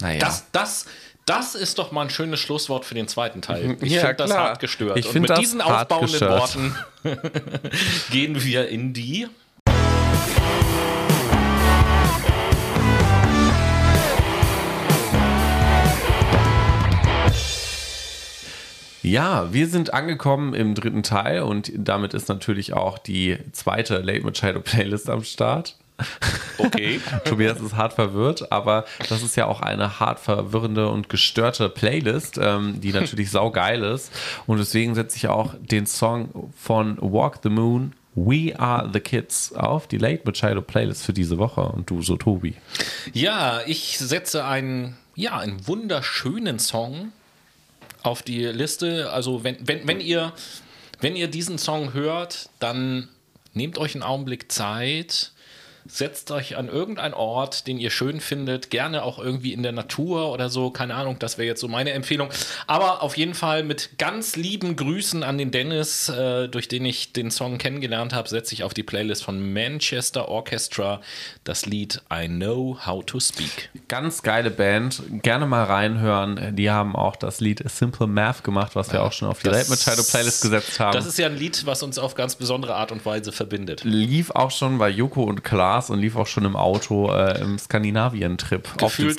[0.00, 0.18] Naja.
[0.18, 0.86] Das, das,
[1.24, 3.76] das ist doch mal ein schönes Schlusswort für den zweiten Teil.
[3.80, 4.96] Ich Ja, finde das hart gestört.
[4.98, 6.40] Ich Und mit diesen aufbauenden gestört.
[6.40, 6.76] Worten
[8.10, 9.28] gehen wir in die.
[19.02, 24.22] Ja, wir sind angekommen im dritten Teil und damit ist natürlich auch die zweite Late
[24.24, 25.76] Machado Playlist am Start.
[26.58, 27.00] Okay.
[27.24, 32.38] Tobias ist hart verwirrt, aber das ist ja auch eine hart verwirrende und gestörte Playlist,
[32.40, 34.10] ähm, die natürlich saugeil ist.
[34.46, 39.52] Und deswegen setze ich auch den Song von Walk the Moon, We Are the Kids,
[39.52, 41.60] auf die Late Machado Playlist für diese Woche.
[41.60, 42.54] Und du so, Tobi.
[43.12, 47.12] Ja, ich setze einen, ja, einen wunderschönen Song
[48.02, 49.10] auf die Liste.
[49.10, 50.32] Also wenn, wenn, wenn, ihr,
[51.00, 53.08] wenn ihr diesen Song hört, dann
[53.52, 55.32] nehmt euch einen Augenblick Zeit,
[55.88, 60.32] setzt euch an irgendeinen Ort, den ihr schön findet, gerne auch irgendwie in der Natur
[60.32, 62.30] oder so, keine Ahnung, das wäre jetzt so meine Empfehlung.
[62.66, 67.12] Aber auf jeden Fall mit ganz lieben Grüßen an den Dennis, äh, durch den ich
[67.12, 71.00] den Song kennengelernt habe, setze ich auf die Playlist von Manchester Orchestra
[71.44, 73.70] das Lied I Know How to Speak.
[73.88, 76.56] Ganz geile Band, gerne mal reinhören.
[76.56, 79.70] Die haben auch das Lied Simple Math gemacht, was wir auch schon auf die Late
[79.70, 80.92] Machado Playlist gesetzt haben.
[80.92, 83.82] Das ist ja ein Lied, was uns auf ganz besondere Art und Weise verbindet.
[83.84, 85.44] lief auch schon bei Joko und
[85.76, 88.66] Klaas und lief auch schon im Auto äh, im Skandinavien-Trip.
[88.66, 89.18] auf Gefühlt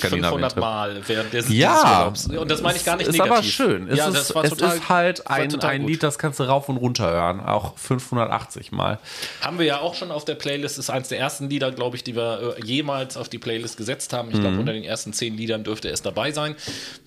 [0.52, 0.60] Skandinavien-Trip.
[0.60, 2.12] Mal während des Ja.
[2.36, 3.32] Und das meine ich gar nicht ist negativ.
[3.32, 3.88] aber schön.
[3.88, 5.86] Es, ja, ist, das war es total, ist halt ein, ein.
[5.86, 8.98] Lied, das kannst du rauf und runter hören, auch 580 Mal.
[9.40, 10.78] Haben wir ja auch schon auf der Playlist.
[10.78, 14.12] Ist eins der ersten Lieder, glaube ich, die wir äh, jemals auf die Playlist gesetzt
[14.12, 14.28] haben.
[14.30, 14.40] Ich Mhm.
[14.40, 16.54] glaube, unter den ersten zehn Liedern dürfte es dabei sein.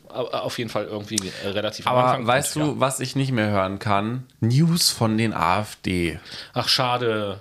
[0.10, 2.28] Aber Auf jeden Fall irgendwie äh, relativ Aber Anfang.
[2.28, 4.26] weißt du, was ich nicht mehr hören kann?
[4.42, 6.20] News von den AfD.
[6.54, 7.40] Ach, schade.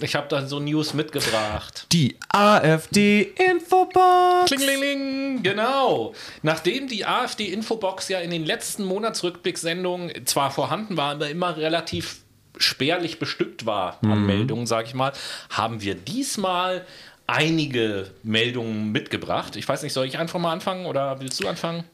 [0.00, 1.86] Ich habe da so News mitgebracht.
[1.92, 4.46] Die AfD-Infobox.
[4.46, 6.14] Klingelingeling, genau.
[6.42, 12.22] Nachdem die AfD-Infobox ja in den letzten Monatsrückblickssendungen zwar vorhanden war, aber immer relativ
[12.56, 15.12] spärlich bestückt war an Meldungen, sage ich mal,
[15.50, 16.84] haben wir diesmal
[17.26, 19.56] einige Meldungen mitgebracht.
[19.56, 21.84] Ich weiß nicht, soll ich einfach mal anfangen oder willst du anfangen?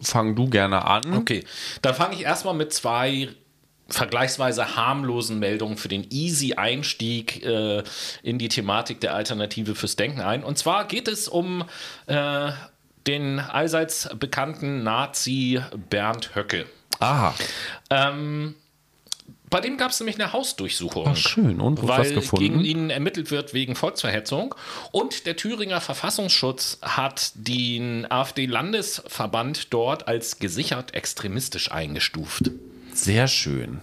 [0.00, 1.14] Fang du gerne an.
[1.14, 1.44] Okay,
[1.82, 3.28] dann fange ich erstmal mit zwei
[3.92, 7.82] vergleichsweise harmlosen Meldungen für den easy Einstieg äh,
[8.22, 10.42] in die Thematik der Alternative fürs Denken ein.
[10.44, 11.64] Und zwar geht es um
[12.06, 12.50] äh,
[13.06, 16.66] den allseits bekannten Nazi Bernd Höcke.
[17.00, 17.34] Aha.
[17.90, 18.54] Ähm,
[19.50, 21.08] bei dem gab es nämlich eine Hausdurchsuchung.
[21.08, 21.60] Ach, schön.
[21.60, 22.42] Und, was weil gefunden?
[22.42, 24.54] gegen ihn ermittelt wird wegen Volksverhetzung.
[24.92, 32.50] Und der Thüringer Verfassungsschutz hat den AfD-Landesverband dort als gesichert extremistisch eingestuft.
[32.94, 33.80] Sehr schön.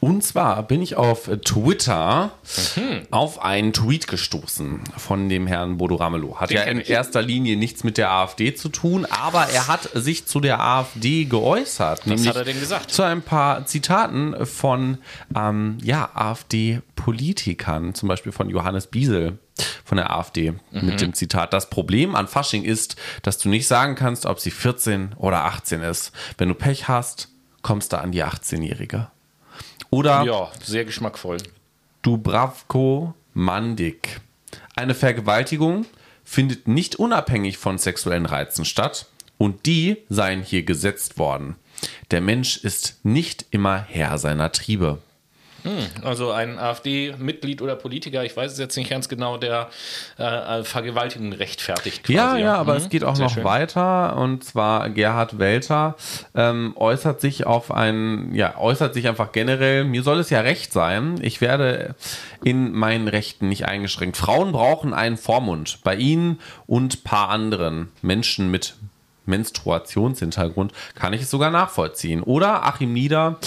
[0.00, 2.32] Und zwar bin ich auf Twitter
[2.76, 3.06] Mhm.
[3.10, 6.38] auf einen Tweet gestoßen von dem Herrn Bodo Ramelow.
[6.40, 9.88] Hat Den ja in erster Linie nichts mit der AfD zu tun, aber er hat
[9.94, 12.02] sich zu der AfD geäußert.
[12.04, 12.90] Was hat er denn gesagt?
[12.90, 14.98] Zu ein paar Zitaten von
[15.34, 19.38] ähm, ja, AfD-Politikern, zum Beispiel von Johannes Biesel.
[19.84, 21.52] von der AfD mit dem Zitat.
[21.52, 25.80] Das Problem an Fasching ist, dass du nicht sagen kannst, ob sie 14 oder 18
[25.80, 26.10] ist.
[26.38, 27.28] Wenn du Pech hast,
[27.64, 29.08] kommst du an die 18-Jährige.
[29.90, 31.38] Oder Ja, sehr geschmackvoll.
[32.02, 34.20] Dubravko Mandik.
[34.76, 35.86] Eine Vergewaltigung
[36.22, 39.06] findet nicht unabhängig von sexuellen Reizen statt
[39.38, 41.56] und die seien hier gesetzt worden.
[42.12, 44.98] Der Mensch ist nicht immer Herr seiner Triebe.
[46.02, 49.68] Also ein AfD-Mitglied oder Politiker, ich weiß es jetzt nicht ganz genau, der
[50.18, 52.04] äh, Vergewaltigung rechtfertigt.
[52.04, 52.14] Quasi.
[52.16, 52.78] Ja, ja, aber Mhm.
[52.78, 53.44] es geht auch Sehr noch schön.
[53.44, 55.96] weiter und zwar Gerhard Welter
[56.34, 60.72] ähm, äußert sich auf ein, ja, äußert sich einfach generell, mir soll es ja recht
[60.72, 61.94] sein, ich werde
[62.42, 64.16] in meinen Rechten nicht eingeschränkt.
[64.18, 65.78] Frauen brauchen einen Vormund.
[65.82, 68.74] Bei ihnen und paar anderen Menschen mit
[69.26, 72.22] Menstruationshintergrund kann ich es sogar nachvollziehen.
[72.22, 73.38] Oder Achim Nieder,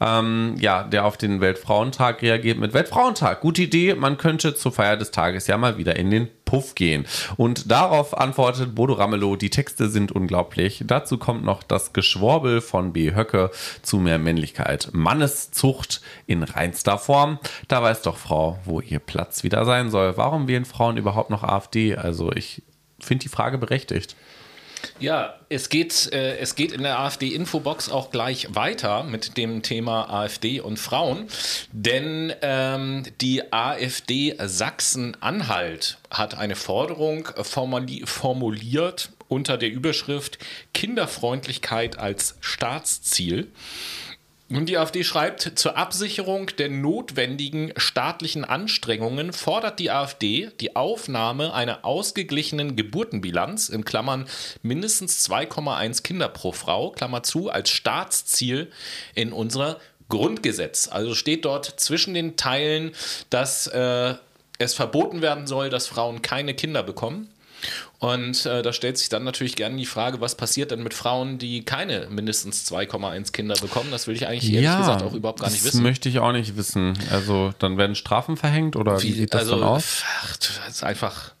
[0.00, 3.40] ähm, ja, der auf den Weltfrauentag reagiert mit Weltfrauentag.
[3.40, 7.06] Gute Idee, man könnte zur Feier des Tages ja mal wieder in den Puff gehen.
[7.36, 10.84] Und darauf antwortet Bodo Ramelow, die Texte sind unglaublich.
[10.86, 13.14] Dazu kommt noch das Geschworbel von B.
[13.14, 13.50] Höcke
[13.82, 14.90] zu mehr Männlichkeit.
[14.92, 17.38] Manneszucht in reinster Form.
[17.68, 20.16] Da weiß doch Frau, wo ihr Platz wieder sein soll.
[20.16, 21.96] Warum wählen Frauen überhaupt noch AfD?
[21.96, 22.62] Also ich
[23.00, 24.16] finde die Frage berechtigt.
[24.98, 30.08] Ja, es geht, äh, es geht in der AfD-Infobox auch gleich weiter mit dem Thema
[30.10, 31.28] AfD und Frauen,
[31.72, 40.38] denn ähm, die AfD Sachsen-Anhalt hat eine Forderung formali- formuliert unter der Überschrift
[40.72, 43.48] Kinderfreundlichkeit als Staatsziel.
[44.48, 51.52] Und die AfD schreibt, zur Absicherung der notwendigen staatlichen Anstrengungen fordert die AfD die Aufnahme
[51.52, 54.26] einer ausgeglichenen Geburtenbilanz in Klammern
[54.62, 58.70] mindestens 2,1 Kinder pro Frau, Klammer zu, als Staatsziel
[59.16, 60.88] in unser Grundgesetz.
[60.88, 62.92] Also steht dort zwischen den Teilen,
[63.30, 64.14] dass äh,
[64.58, 67.28] es verboten werden soll, dass Frauen keine Kinder bekommen.
[67.98, 71.38] Und äh, da stellt sich dann natürlich gerne die Frage, was passiert denn mit Frauen,
[71.38, 73.90] die keine mindestens 2,1 Kinder bekommen?
[73.90, 75.82] Das will ich eigentlich ehrlich gesagt auch überhaupt gar nicht das wissen.
[75.82, 76.98] möchte ich auch nicht wissen.
[77.10, 80.02] Also dann werden Strafen verhängt oder wie, sieht das also, dann aus?
[80.20, 81.32] Ach, das ist einfach.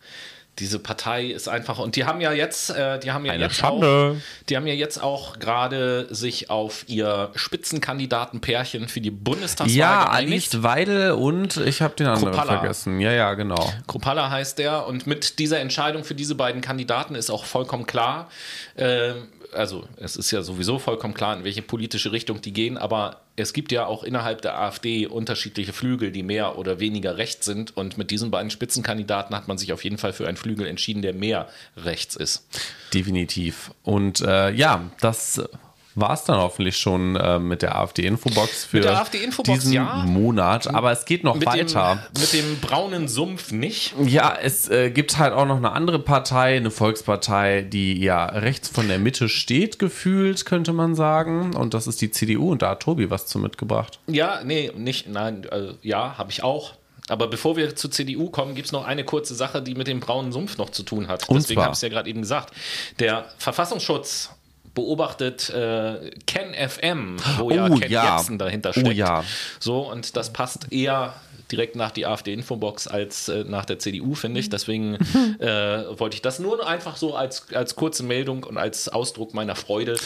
[0.58, 3.56] Diese Partei ist einfach und die haben ja jetzt, äh, die haben ja Eine jetzt
[3.56, 4.16] Schande.
[4.16, 10.04] auch, die haben ja jetzt auch gerade sich auf ihr Spitzenkandidatenpärchen für die Bundestagswahl Ja,
[10.04, 10.54] geeinigt.
[10.54, 12.58] Alice Weidel und ich habe den anderen Kruppalla.
[12.60, 13.00] vergessen.
[13.00, 13.72] Ja, ja, genau.
[13.86, 18.28] Kruppalla heißt der und mit dieser Entscheidung für diese beiden Kandidaten ist auch vollkommen klar,
[18.76, 19.12] äh,
[19.52, 23.52] also es ist ja sowieso vollkommen klar, in welche politische Richtung die gehen, aber es
[23.52, 27.98] gibt ja auch innerhalb der AfD unterschiedliche Flügel, die mehr oder weniger rechts sind und
[27.98, 31.12] mit diesen beiden Spitzenkandidaten hat man sich auf jeden Fall für einen Flügel entschieden, der
[31.12, 32.46] mehr rechts ist.
[32.94, 33.72] Definitiv.
[33.82, 35.42] Und äh, ja, das
[35.96, 40.04] war es dann hoffentlich schon äh, mit der AfD-Infobox für der AfD-Infobox, diesen ja.
[40.04, 40.68] Monat.
[40.68, 41.98] Aber es geht noch Mit weiter.
[42.14, 43.94] dem, mit dem braunen Sumpf nicht.
[44.04, 48.68] Ja, es äh, gibt halt auch noch eine andere Partei, eine Volkspartei, die ja rechts
[48.68, 51.56] von der Mitte steht, gefühlt, könnte man sagen.
[51.56, 52.52] Und das ist die CDU.
[52.52, 53.98] Und da hat Tobi was zu mitgebracht.
[54.06, 56.74] Ja, nee, nicht, nein, äh, ja, habe ich auch.
[57.08, 60.00] Aber bevor wir zur CDU kommen, gibt es noch eine kurze Sache, die mit dem
[60.00, 61.28] braunen Sumpf noch zu tun hat.
[61.28, 62.52] Und Deswegen habe ich es ja gerade eben gesagt.
[62.98, 64.30] Der Verfassungsschutz
[64.76, 68.16] beobachtet äh, Ken FM, wo ja Oh, Ken ja.
[68.18, 68.94] Jebsen dahinter Oh, steckt.
[68.94, 69.24] ja.
[69.58, 71.14] So, und das passt eher
[71.50, 74.48] direkt nach die AfD-Infobox als äh, nach der CDU, finde ich.
[74.50, 74.94] Deswegen
[75.40, 79.54] äh, wollte ich das nur einfach so als, als kurze Meldung und als Ausdruck meiner
[79.56, 79.96] Freude,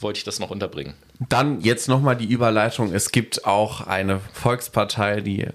[0.00, 0.94] wollte ich das noch unterbringen.
[1.28, 2.92] Dann jetzt nochmal die Überleitung.
[2.92, 5.46] Es gibt auch eine Volkspartei, die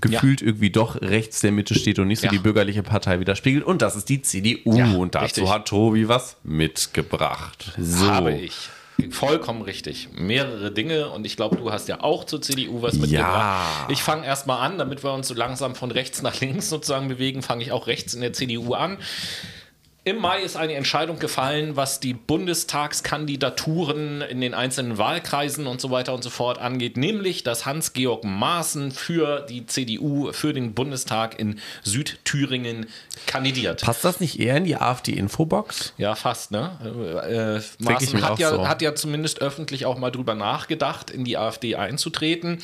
[0.00, 2.32] gefühlt irgendwie doch rechts der Mitte steht und nicht so Ja.
[2.32, 3.64] die bürgerliche Partei widerspiegelt.
[3.64, 4.76] Und das ist die CDU.
[4.76, 5.48] Ja, und dazu richtig.
[5.48, 7.72] hat Tobi was mitgebracht.
[7.78, 8.06] So.
[8.06, 8.54] Habe ich.
[9.10, 10.08] Vollkommen richtig.
[10.16, 13.90] Mehrere Dinge und ich glaube, du hast ja auch zur CDU was mitgebracht.
[13.90, 17.42] Ich fange erstmal an, damit wir uns so langsam von rechts nach links sozusagen bewegen,
[17.42, 18.96] fange ich auch rechts in der CDU an.
[20.06, 25.90] Im Mai ist eine Entscheidung gefallen, was die Bundestagskandidaturen in den einzelnen Wahlkreisen und so
[25.90, 31.40] weiter und so fort angeht, nämlich dass Hans-Georg Maaßen für die CDU, für den Bundestag
[31.40, 32.86] in Südthüringen
[33.26, 33.82] kandidiert.
[33.82, 35.94] Passt das nicht eher in die AfD-Infobox?
[35.98, 36.78] Ja, fast, ne?
[37.28, 38.68] Äh, ich Maaßen hat ja, so.
[38.68, 42.60] hat ja zumindest öffentlich auch mal drüber nachgedacht, in die AfD einzutreten.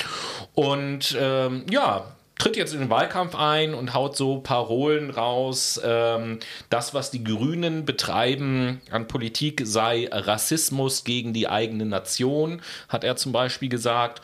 [0.55, 2.05] Und ähm, ja,
[2.43, 5.81] tritt jetzt in den Wahlkampf ein und haut so Parolen raus.
[5.85, 6.41] Ähm,
[6.71, 13.15] das, was die Grünen betreiben an Politik, sei Rassismus gegen die eigene Nation, hat er
[13.15, 14.23] zum Beispiel gesagt.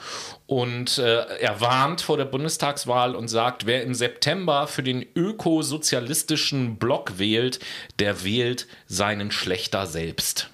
[0.49, 6.77] Und äh, er warnt vor der Bundestagswahl und sagt, wer im September für den ökosozialistischen
[6.77, 7.61] Block wählt,
[8.01, 10.51] der wählt seinen Schlechter selbst.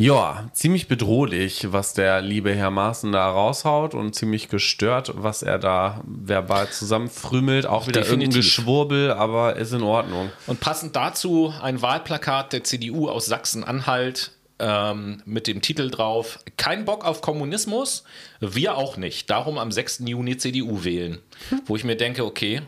[0.00, 5.58] Ja, ziemlich bedrohlich, was der liebe Herr Maaßen da raushaut und ziemlich gestört, was er
[5.58, 7.66] da verbal zusammenfrümelt.
[7.66, 8.12] Auch wieder Definitiv.
[8.28, 10.30] irgendein Geschwurbel, aber ist in Ordnung.
[10.46, 16.86] Und passend dazu ein Wahlplakat der CDU aus Sachsen-Anhalt ähm, mit dem Titel drauf: Kein
[16.86, 18.04] Bock auf Kommunismus,
[18.40, 19.28] wir auch nicht.
[19.28, 20.04] Darum am 6.
[20.06, 21.18] Juni CDU wählen.
[21.66, 22.62] Wo ich mir denke, okay.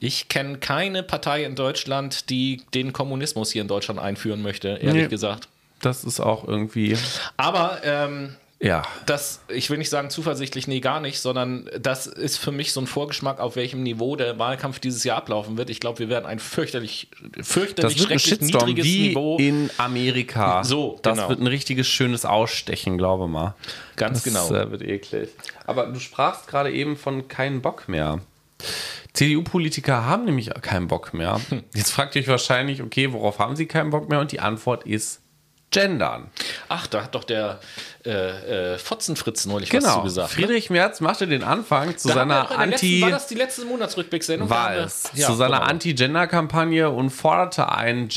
[0.00, 5.04] Ich kenne keine Partei in Deutschland, die den Kommunismus hier in Deutschland einführen möchte, ehrlich
[5.04, 5.08] Nee.
[5.08, 5.46] gesagt.
[5.80, 6.96] Das ist auch irgendwie,
[7.36, 8.82] Aber ähm, ja.
[9.04, 12.80] das, ich will nicht sagen zuversichtlich, nee, gar nicht, sondern das ist für mich so
[12.80, 15.68] ein Vorgeschmack, auf welchem Niveau der Wahlkampf dieses Jahr ablaufen wird.
[15.68, 17.08] Ich glaube, wir werden ein fürchterlich,
[17.42, 19.36] fürchterlich Das wird ein schrecklich Shitstorm niedriges wie Niveau.
[19.38, 20.64] in Amerika.
[20.64, 21.28] So, Das genau.
[21.28, 23.54] wird ein richtiges schönes Ausstechen, glaube mal.
[23.96, 24.54] Ganz das, genau.
[24.54, 25.28] äh, wird eklig.
[25.66, 28.20] Aber du sprachst gerade eben von keinen Bock mehr.
[29.12, 31.40] CDU-Politiker haben nämlich keinen Bock mehr.
[31.74, 34.20] Jetzt fragt ihr euch wahrscheinlich, okay, worauf haben sie keinen Bock mehr?
[34.20, 35.20] Und die Antwort ist
[35.74, 36.30] Gendern.
[36.68, 37.58] Ach, da hat doch der
[38.06, 39.96] äh, äh, Fotzenfritz neulich was Genau.
[39.96, 40.30] zu gesagt.
[40.30, 40.34] ne?
[40.34, 43.64] Friedrich Merz machte den Anfang zu Da seiner der letzten, Anti- war das die letzte
[43.64, 44.48] Monatsrückblicksendung?
[44.50, 45.70] War es Ja, zu seiner genau.
[45.70, 48.08] Anti-Gender-Kampagne und forderte ein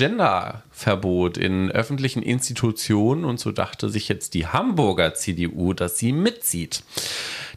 [0.77, 6.83] Gender-Verbot in öffentlichen Institutionen und so dachte sich jetzt die Hamburger CDU, dass sie mitzieht.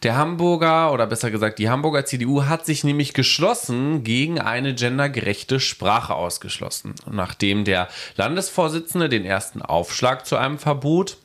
[0.03, 5.61] Der Hamburger oder besser gesagt die Hamburger CDU hat sich nämlich geschlossen gegen eine gendergerechte
[5.61, 6.95] Sprache ausgeschlossen.
[7.11, 11.19] Nachdem der Landesvorsitzende den ersten Aufschlag zu einem Verbot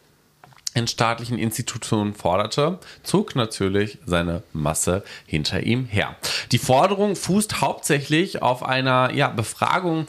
[0.76, 6.16] in staatlichen Institutionen forderte, zog natürlich seine Masse hinter ihm her.
[6.52, 10.06] Die Forderung fußt hauptsächlich auf einer ja, Befragung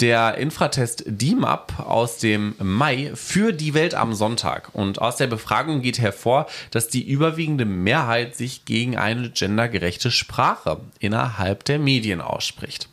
[0.00, 4.70] der Infratest DIMAP aus dem Mai für die Welt am Sonntag.
[4.74, 10.80] Und aus der Befragung geht hervor, dass die überwiegende Mehrheit sich gegen eine gendergerechte Sprache
[10.98, 12.88] innerhalb der Medien ausspricht.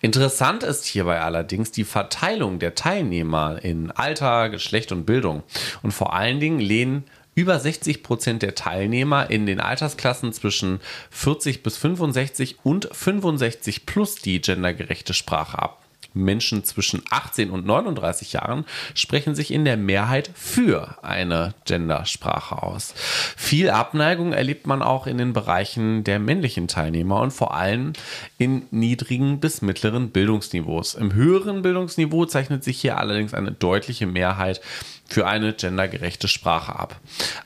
[0.00, 5.42] Interessant ist hierbei allerdings die Verteilung der Teilnehmer in Alter, Geschlecht und Bildung.
[5.82, 7.04] Und vor allen Dingen lehnen
[7.34, 14.16] über 60 Prozent der Teilnehmer in den Altersklassen zwischen 40 bis 65 und 65 plus
[14.16, 15.82] die gendergerechte Sprache ab.
[16.14, 18.64] Menschen zwischen 18 und 39 Jahren
[18.94, 22.94] sprechen sich in der Mehrheit für eine Gendersprache aus.
[23.36, 27.92] Viel Abneigung erlebt man auch in den Bereichen der männlichen Teilnehmer und vor allem
[28.38, 30.94] in niedrigen bis mittleren Bildungsniveaus.
[30.94, 34.60] Im höheren Bildungsniveau zeichnet sich hier allerdings eine deutliche Mehrheit
[35.08, 37.00] für eine gendergerechte Sprache ab.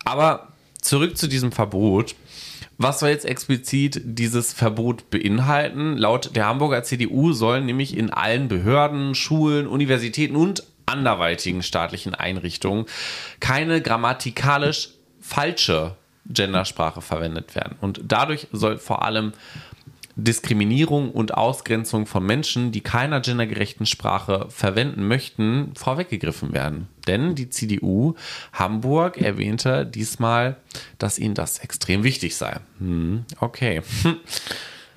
[0.05, 0.49] Aber
[0.81, 2.15] zurück zu diesem Verbot.
[2.79, 5.97] Was soll jetzt explizit dieses Verbot beinhalten?
[5.97, 12.87] Laut der Hamburger CDU sollen nämlich in allen Behörden, Schulen, Universitäten und anderweitigen staatlichen Einrichtungen
[13.39, 14.91] keine grammatikalisch
[15.21, 15.97] falsche
[16.27, 17.77] Gendersprache verwendet werden.
[17.81, 19.33] Und dadurch soll vor allem
[20.17, 26.89] Diskriminierung und Ausgrenzung von Menschen, die keiner gendergerechten Sprache verwenden möchten, vorweggegriffen werden.
[27.07, 28.15] Denn die CDU
[28.53, 30.57] Hamburg erwähnte diesmal,
[30.99, 32.61] dass ihnen das extrem wichtig sei.
[32.79, 33.83] Hm, okay.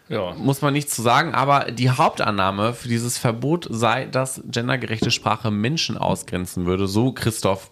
[0.08, 0.36] Ja.
[0.36, 5.50] Muss man nichts zu sagen, aber die Hauptannahme für dieses Verbot sei, dass gendergerechte Sprache
[5.50, 6.88] Menschen ausgrenzen würde.
[6.88, 7.72] So Christoph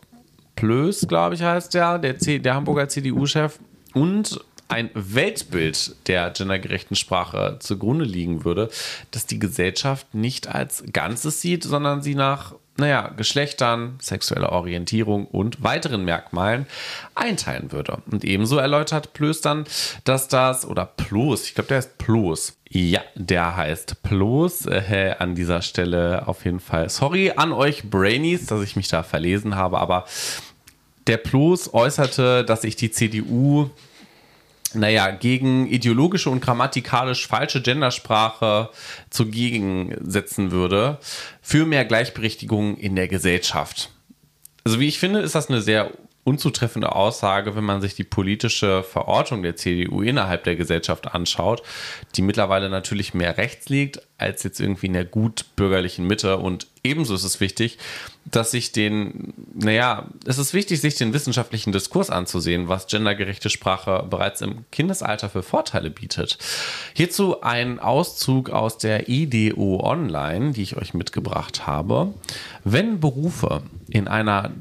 [0.56, 3.60] Plöß, glaube ich, heißt der, der, C der Hamburger CDU-Chef.
[3.94, 4.44] Und
[4.74, 8.70] ein Weltbild der gendergerechten Sprache zugrunde liegen würde,
[9.12, 15.64] dass die Gesellschaft nicht als Ganzes sieht, sondern sie nach, naja, Geschlechtern, sexueller Orientierung und
[15.64, 16.66] weiteren Merkmalen
[17.14, 18.00] einteilen würde.
[18.10, 19.66] Und ebenso erläutert Plöß dann,
[20.06, 22.58] dass das, oder Ploß, ich glaube, der heißt Ploß.
[22.70, 24.66] Ja, der heißt Ploß.
[24.66, 26.90] Äh, an dieser Stelle auf jeden Fall.
[26.90, 30.06] Sorry an euch Brainies, dass ich mich da verlesen habe, aber
[31.08, 33.70] der Ploß äußerte, dass sich die CDU
[34.76, 38.70] naja, gegen ideologische und grammatikalisch falsche Gendersprache
[39.10, 41.00] zugegen setzen würde
[41.42, 43.92] für mehr Gleichberechtigung in der Gesellschaft.
[44.64, 45.92] Also wie ich finde, ist das eine sehr
[46.24, 51.64] unzutreffende Aussage, wenn man sich die politische Verortung der CDU innerhalb der Gesellschaft anschaut,
[52.16, 56.38] die mittlerweile natürlich mehr rechts liegt als jetzt irgendwie in der gut bürgerlichen Mitte.
[56.38, 57.78] Und ebenso ist es wichtig,
[58.24, 64.06] dass sich den, naja, es ist wichtig, sich den wissenschaftlichen Diskurs anzusehen, was gendergerechte Sprache
[64.10, 66.38] bereits im Kindesalter für Vorteile bietet.
[66.94, 72.14] Hierzu ein Auszug aus der IDO Online, die ich euch mitgebracht habe.
[72.64, 74.52] Wenn Berufe in einer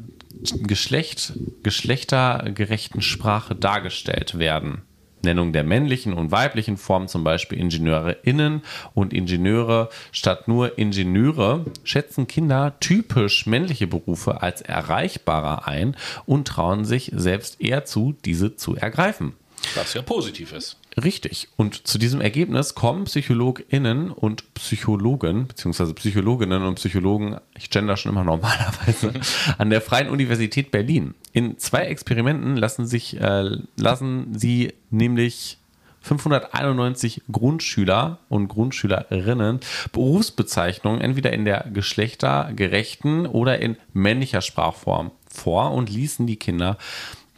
[0.43, 4.83] Geschlecht, geschlechtergerechten Sprache dargestellt werden.
[5.25, 8.63] Nennung der männlichen und weiblichen Form, zum Beispiel IngenieurInnen
[8.95, 16.85] und Ingenieure statt nur Ingenieure, schätzen Kinder typisch männliche Berufe als erreichbarer ein und trauen
[16.85, 19.35] sich selbst eher zu, diese zu ergreifen.
[19.77, 20.82] Was ja positiv ist.
[21.03, 21.49] Richtig.
[21.57, 28.13] Und zu diesem Ergebnis kommen PsychologInnen und Psychologen, beziehungsweise Psychologinnen und Psychologen, ich gender schon
[28.13, 29.13] immer normalerweise,
[29.59, 31.15] an der Freien Universität Berlin.
[31.33, 35.59] In zwei Experimenten lassen sich, äh, lassen sie nämlich
[36.03, 39.61] 591 Grundschüler und Grundschülerinnen
[39.93, 46.77] Berufsbezeichnungen entweder in der geschlechtergerechten oder in männlicher Sprachform vor und ließen die Kinder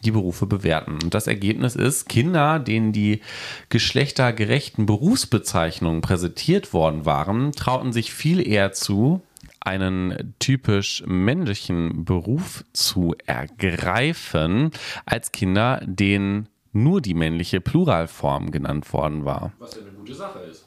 [0.04, 0.98] die Berufe bewerten.
[1.02, 3.20] Und das Ergebnis ist, Kinder, denen die
[3.68, 9.22] geschlechtergerechten Berufsbezeichnungen präsentiert worden waren, trauten sich viel eher zu,
[9.60, 14.70] einen typisch männlichen Beruf zu ergreifen,
[15.06, 19.52] als Kinder, denen nur die männliche Pluralform genannt worden war.
[19.58, 20.63] Was ja eine gute Sache ist.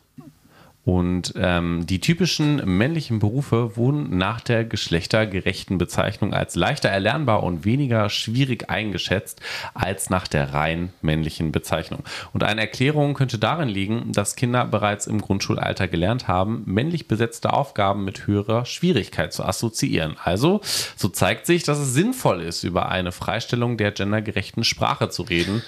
[0.88, 7.66] Und ähm, die typischen männlichen Berufe wurden nach der geschlechtergerechten Bezeichnung als leichter erlernbar und
[7.66, 9.42] weniger schwierig eingeschätzt
[9.74, 12.06] als nach der rein männlichen Bezeichnung.
[12.32, 17.52] Und eine Erklärung könnte darin liegen, dass Kinder bereits im Grundschulalter gelernt haben, männlich besetzte
[17.52, 20.16] Aufgaben mit höherer Schwierigkeit zu assoziieren.
[20.24, 20.62] Also,
[20.96, 25.64] so zeigt sich, dass es sinnvoll ist, über eine Freistellung der gendergerechten Sprache zu reden,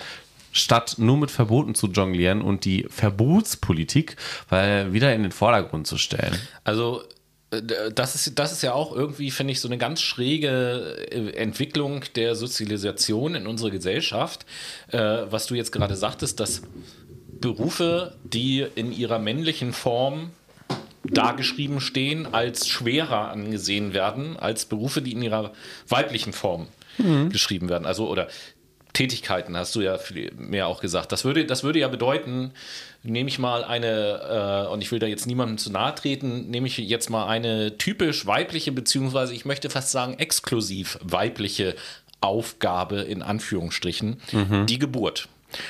[0.51, 4.15] statt nur mit Verboten zu jonglieren und die Verbotspolitik
[4.49, 6.35] weil wieder in den Vordergrund zu stellen.
[6.63, 7.03] Also
[7.51, 7.61] äh,
[7.93, 12.03] das ist, das ist ja auch irgendwie, finde ich, so eine ganz schräge äh, Entwicklung
[12.15, 14.45] der Sozialisation in unserer Gesellschaft.
[14.91, 16.61] Äh, was du jetzt gerade sagtest, dass
[17.39, 20.31] Berufe, die in ihrer männlichen Form
[21.03, 25.53] dargeschrieben stehen, als schwerer angesehen werden als Berufe, die in ihrer
[25.87, 27.29] weiblichen Form mhm.
[27.29, 27.85] geschrieben werden.
[27.85, 28.27] Also oder
[28.93, 29.97] Tätigkeiten, hast du ja
[30.35, 31.11] mehr auch gesagt.
[31.11, 32.51] Das würde, das würde ja bedeuten,
[33.03, 36.67] nehme ich mal eine, äh, und ich will da jetzt niemandem zu nahe treten, nehme
[36.67, 41.75] ich jetzt mal eine typisch weibliche, beziehungsweise ich möchte fast sagen exklusiv weibliche
[42.21, 44.65] Aufgabe in Anführungsstrichen, mhm.
[44.65, 45.29] die Geburt.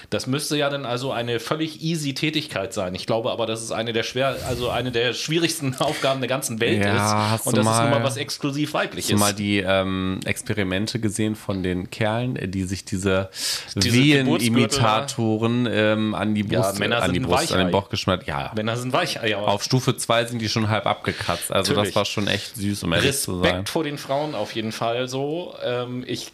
[0.09, 2.95] Das müsste ja dann also eine völlig easy Tätigkeit sein.
[2.95, 6.59] Ich glaube aber, dass es eine der schwer, also eine der schwierigsten Aufgaben der ganzen
[6.59, 7.45] Welt ja, ist.
[7.47, 9.11] Und das mal, ist nun mal was exklusiv weibliches.
[9.11, 13.30] Hast du mal die ähm, Experimente gesehen von den Kerlen, die sich diese,
[13.75, 18.27] diese Wehen-Imitatoren ähm, an die Brust, ja, Männer an die Brust, an den Bauch geschnallt?
[18.27, 19.30] Ja, Männer sind Weichei.
[19.30, 19.39] Ja.
[19.39, 21.51] Auf Stufe 2 sind die schon halb abgekratzt.
[21.51, 21.93] Also Natürlich.
[21.93, 23.43] das war schon echt süß, um ehrlich Respekt zu sein.
[23.43, 25.55] Respekt vor den Frauen auf jeden Fall so.
[25.63, 26.32] Ähm, ich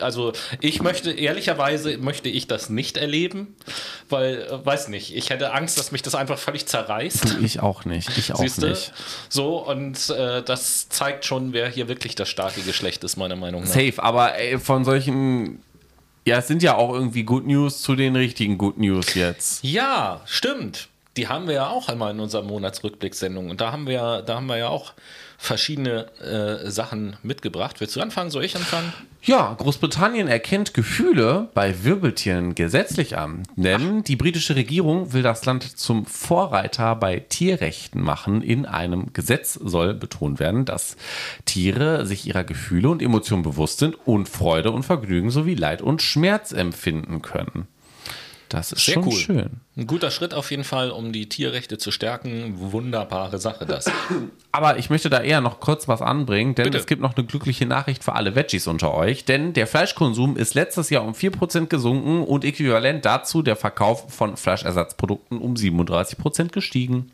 [0.00, 3.56] also ich möchte, ehrlicherweise möchte ich das nicht erleben,
[4.08, 7.38] weil, äh, weiß nicht, ich hätte Angst, dass mich das einfach völlig zerreißt.
[7.42, 8.70] Ich auch nicht, ich auch Siehste?
[8.70, 8.92] nicht.
[9.28, 13.62] So, und äh, das zeigt schon, wer hier wirklich das starke Geschlecht ist, meiner Meinung
[13.62, 13.70] nach.
[13.70, 15.60] Safe, aber ey, von solchen
[16.26, 19.62] ja, es sind ja auch irgendwie Good News zu den richtigen Good News jetzt.
[19.62, 20.88] Ja, stimmt.
[21.16, 23.48] Die haben wir ja auch einmal in unserer Monatsrückblickssendung.
[23.48, 24.92] Und da haben wir, da haben wir ja auch
[25.38, 27.80] verschiedene äh, Sachen mitgebracht.
[27.80, 28.30] Willst du anfangen?
[28.30, 28.92] Soll ich anfangen?
[29.22, 34.04] Ja, Großbritannien erkennt Gefühle bei Wirbeltieren gesetzlich an, denn Ach.
[34.04, 38.40] die britische Regierung will das Land zum Vorreiter bei Tierrechten machen.
[38.40, 40.96] In einem Gesetz soll betont werden, dass
[41.44, 46.02] Tiere sich ihrer Gefühle und Emotionen bewusst sind und Freude und Vergnügen sowie Leid und
[46.02, 47.66] Schmerz empfinden können.
[48.48, 49.12] Das ist Sehr schon cool.
[49.12, 49.50] schön.
[49.76, 52.54] Ein guter Schritt auf jeden Fall, um die Tierrechte zu stärken.
[52.72, 53.90] Wunderbare Sache das.
[54.52, 56.78] Aber ich möchte da eher noch kurz was anbringen, denn Bitte.
[56.78, 59.24] es gibt noch eine glückliche Nachricht für alle Veggies unter euch.
[59.24, 64.36] Denn der Fleischkonsum ist letztes Jahr um 4% gesunken und äquivalent dazu der Verkauf von
[64.36, 67.10] Fleischersatzprodukten um 37% gestiegen.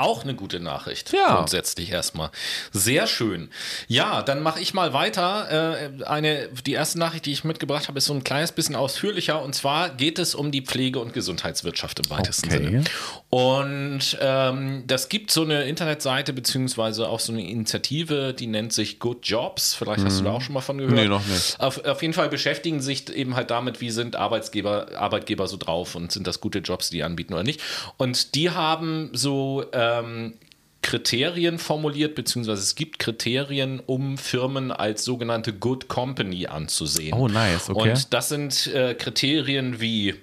[0.00, 1.12] Auch eine gute Nachricht.
[1.12, 1.36] Ja.
[1.36, 2.30] Grundsätzlich erstmal.
[2.72, 3.50] Sehr schön.
[3.86, 5.90] Ja, dann mache ich mal weiter.
[6.00, 9.42] Äh, eine, die erste Nachricht, die ich mitgebracht habe, ist so ein kleines bisschen ausführlicher.
[9.42, 12.64] Und zwar geht es um die Pflege- und Gesundheitswirtschaft im weitesten okay.
[12.64, 12.84] Sinne.
[13.28, 19.00] Und ähm, das gibt so eine Internetseite, beziehungsweise auch so eine Initiative, die nennt sich
[19.00, 19.74] Good Jobs.
[19.74, 20.24] Vielleicht hast mhm.
[20.24, 20.94] du da auch schon mal von gehört.
[20.94, 21.60] Nee, noch nicht.
[21.60, 25.94] Auf, auf jeden Fall beschäftigen sich eben halt damit, wie sind Arbeitsgeber, Arbeitgeber so drauf
[25.94, 27.60] und sind das gute Jobs, die anbieten oder nicht.
[27.98, 29.62] Und die haben so
[29.98, 30.34] ähm,
[30.82, 37.14] Kriterien formuliert, beziehungsweise es gibt Kriterien, um Firmen als sogenannte Good Company anzusehen.
[37.14, 37.90] Oh, nice, okay.
[37.90, 40.14] Und das sind äh, Kriterien wie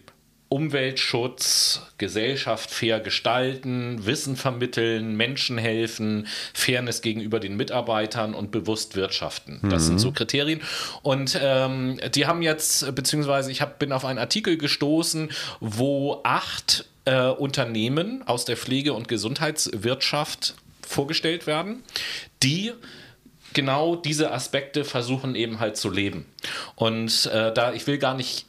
[0.50, 9.60] Umweltschutz, Gesellschaft fair gestalten, Wissen vermitteln, Menschen helfen, Fairness gegenüber den Mitarbeitern und bewusst wirtschaften.
[9.64, 9.88] Das mhm.
[9.88, 10.62] sind so Kriterien.
[11.02, 16.86] Und ähm, die haben jetzt, beziehungsweise ich hab, bin auf einen Artikel gestoßen, wo acht
[17.08, 21.84] äh, Unternehmen aus der Pflege- und Gesundheitswirtschaft vorgestellt werden,
[22.44, 22.74] die
[23.54, 26.26] genau diese Aspekte versuchen eben halt zu leben.
[26.76, 28.46] Und äh, da ich will gar nicht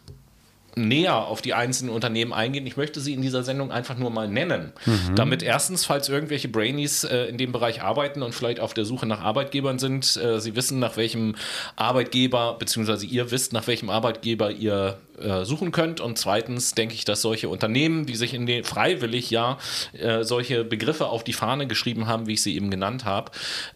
[0.74, 2.64] näher auf die einzelnen Unternehmen eingehen.
[2.66, 5.16] Ich möchte sie in dieser Sendung einfach nur mal nennen, mhm.
[5.16, 9.06] damit erstens, falls irgendwelche Brainies äh, in dem Bereich arbeiten und vielleicht auf der Suche
[9.06, 11.34] nach Arbeitgebern sind, äh, sie wissen, nach welchem
[11.74, 16.00] Arbeitgeber, beziehungsweise ihr wisst, nach welchem Arbeitgeber ihr äh, suchen könnt.
[16.00, 19.58] Und zweitens denke ich, dass solche Unternehmen, die sich in den freiwillig ja
[19.92, 23.32] äh, solche Begriffe auf die Fahne geschrieben haben, wie ich sie eben genannt habe,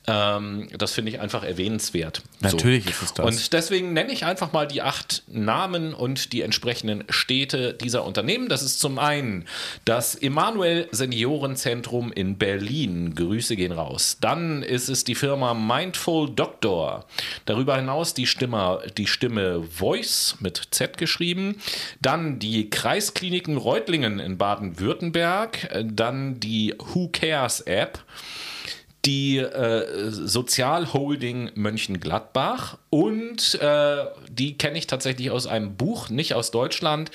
[0.06, 2.22] ähm, das finde ich einfach erwähnenswert.
[2.40, 2.90] Natürlich so.
[2.90, 3.26] ist es das.
[3.26, 8.48] Und deswegen nenne ich einfach mal die acht Namen und die entsprechenden Städte dieser Unternehmen.
[8.48, 9.46] Das ist zum einen
[9.84, 13.14] das Emanuel Seniorenzentrum in Berlin.
[13.14, 14.18] Grüße gehen raus.
[14.20, 17.04] Dann ist es die Firma Mindful Doctor.
[17.46, 21.56] Darüber hinaus die Stimme, die Stimme Voice mit Z geschrieben geschrieben.
[22.00, 25.68] Dann die Kreiskliniken Reutlingen in Baden-Württemberg.
[25.84, 28.00] Dann die Who Cares App
[29.04, 36.52] die äh, Sozialholding Mönchengladbach und äh, die kenne ich tatsächlich aus einem Buch, nicht aus
[36.52, 37.10] Deutschland,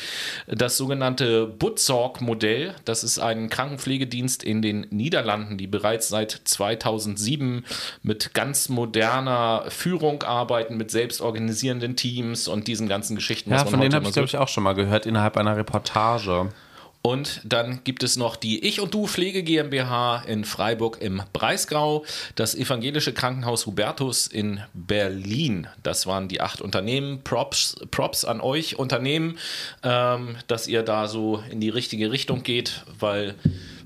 [0.48, 2.76] das sogenannte Butzorg-Modell.
[2.84, 7.64] Das ist ein Krankenpflegedienst in den Niederlanden, die bereits seit 2007
[8.04, 13.52] mit ganz moderner Führung arbeiten, mit selbstorganisierenden Teams und diesen ganzen Geschichten.
[13.52, 16.50] Ja, von denen habe ich, glaube ich, auch schon mal gehört innerhalb einer Reportage.
[17.02, 22.04] Und dann gibt es noch die Ich und Du Pflege GmbH in Freiburg im Breisgau,
[22.36, 25.68] das Evangelische Krankenhaus Hubertus in Berlin.
[25.84, 27.22] Das waren die acht Unternehmen.
[27.24, 29.38] Props, Props an euch Unternehmen,
[29.84, 33.36] ähm, dass ihr da so in die richtige Richtung geht, weil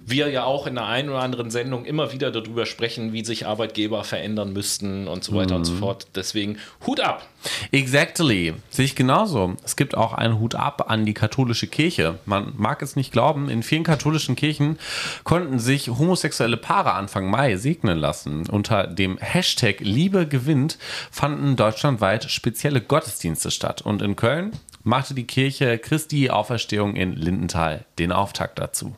[0.06, 3.46] wir ja auch in der einen oder anderen Sendung immer wieder darüber sprechen, wie sich
[3.46, 5.60] Arbeitgeber verändern müssten und so weiter mhm.
[5.60, 5.80] und so mhm.
[5.80, 6.08] fort.
[6.16, 7.28] Deswegen Hut ab.
[7.72, 8.54] Exactly.
[8.70, 9.56] Sehe ich genauso.
[9.64, 12.20] Es gibt auch einen Hut ab an die katholische Kirche.
[12.26, 14.78] Man mag es nicht glauben, in vielen katholischen Kirchen
[15.24, 18.48] konnten sich homosexuelle Paare Anfang Mai segnen lassen.
[18.50, 20.78] Unter dem Hashtag Liebe gewinnt
[21.12, 23.82] fanden deutschlandweit spezielle Gottesdienste statt.
[23.82, 24.52] Und in Köln
[24.84, 28.96] machte die Kirche Christi Auferstehung in Lindenthal den Auftakt dazu.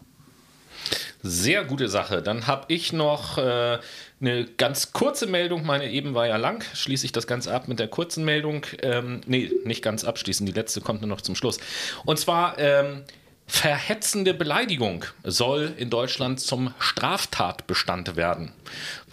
[1.26, 2.22] Sehr gute Sache.
[2.22, 3.80] Dann habe ich noch äh,
[4.20, 5.66] eine ganz kurze Meldung.
[5.66, 6.66] Meine eben war ja lang.
[6.74, 8.66] Schließe ich das Ganze ab mit der kurzen Meldung.
[8.82, 10.46] Ähm, nee, nicht ganz abschließen.
[10.46, 11.60] Die letzte kommt nur noch zum Schluss.
[12.06, 12.60] Und zwar.
[12.60, 13.04] Ähm,
[13.46, 18.54] Verhetzende Beleidigung soll in Deutschland zum Straftatbestand werden,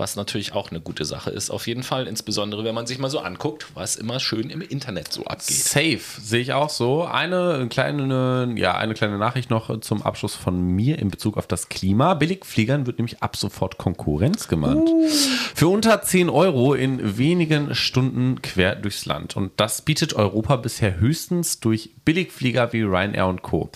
[0.01, 3.11] was natürlich auch eine gute Sache ist, auf jeden Fall, insbesondere wenn man sich mal
[3.11, 5.57] so anguckt, was immer schön im Internet so abgeht.
[5.57, 7.05] Safe, sehe ich auch so.
[7.05, 11.69] Eine kleine, ja, eine kleine Nachricht noch zum Abschluss von mir in Bezug auf das
[11.69, 12.15] Klima.
[12.15, 14.89] Billigfliegern wird nämlich ab sofort Konkurrenz genannt.
[14.89, 15.09] Uh.
[15.55, 19.37] Für unter 10 Euro in wenigen Stunden quer durchs Land.
[19.37, 23.71] Und das bietet Europa bisher höchstens durch Billigflieger wie Ryanair und Co.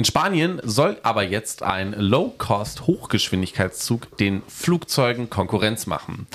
[0.00, 6.26] In Spanien soll aber jetzt ein Low-Cost-Hochgeschwindigkeitszug den Flugzeugen Konkurrenz machen.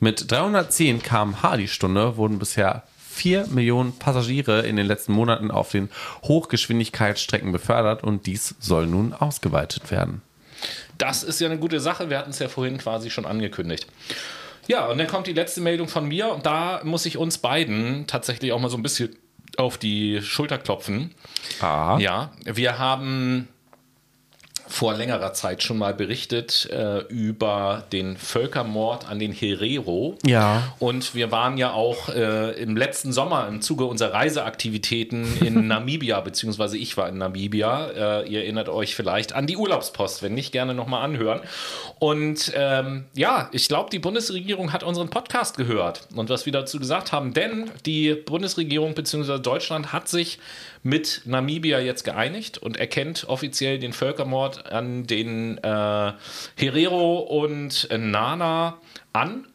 [0.00, 5.70] Mit 310 km/h die Stunde wurden bisher 4 Millionen Passagiere in den letzten Monaten auf
[5.70, 5.88] den
[6.24, 10.22] Hochgeschwindigkeitsstrecken befördert und dies soll nun ausgeweitet werden.
[10.98, 12.10] Das ist ja eine gute Sache.
[12.10, 13.86] Wir hatten es ja vorhin quasi schon angekündigt.
[14.66, 18.06] Ja, und dann kommt die letzte Meldung von mir und da muss ich uns beiden
[18.06, 19.14] tatsächlich auch mal so ein bisschen
[19.56, 21.14] auf die Schulter klopfen.
[21.60, 21.98] Ah.
[22.00, 23.48] Ja, wir haben
[24.74, 30.18] vor längerer Zeit schon mal berichtet äh, über den Völkermord an den Herero.
[30.26, 30.74] Ja.
[30.80, 36.20] Und wir waren ja auch äh, im letzten Sommer im Zuge unserer Reiseaktivitäten in Namibia,
[36.20, 37.86] beziehungsweise ich war in Namibia.
[38.22, 41.40] Äh, ihr erinnert euch vielleicht an die Urlaubspost, wenn nicht, gerne nochmal anhören.
[42.00, 46.80] Und ähm, ja, ich glaube, die Bundesregierung hat unseren Podcast gehört und was wir dazu
[46.80, 50.40] gesagt haben, denn die Bundesregierung beziehungsweise Deutschland hat sich
[50.84, 56.12] mit Namibia jetzt geeinigt und erkennt offiziell den Völkermord an den äh,
[56.56, 58.78] Herero und Nana
[59.12, 59.46] an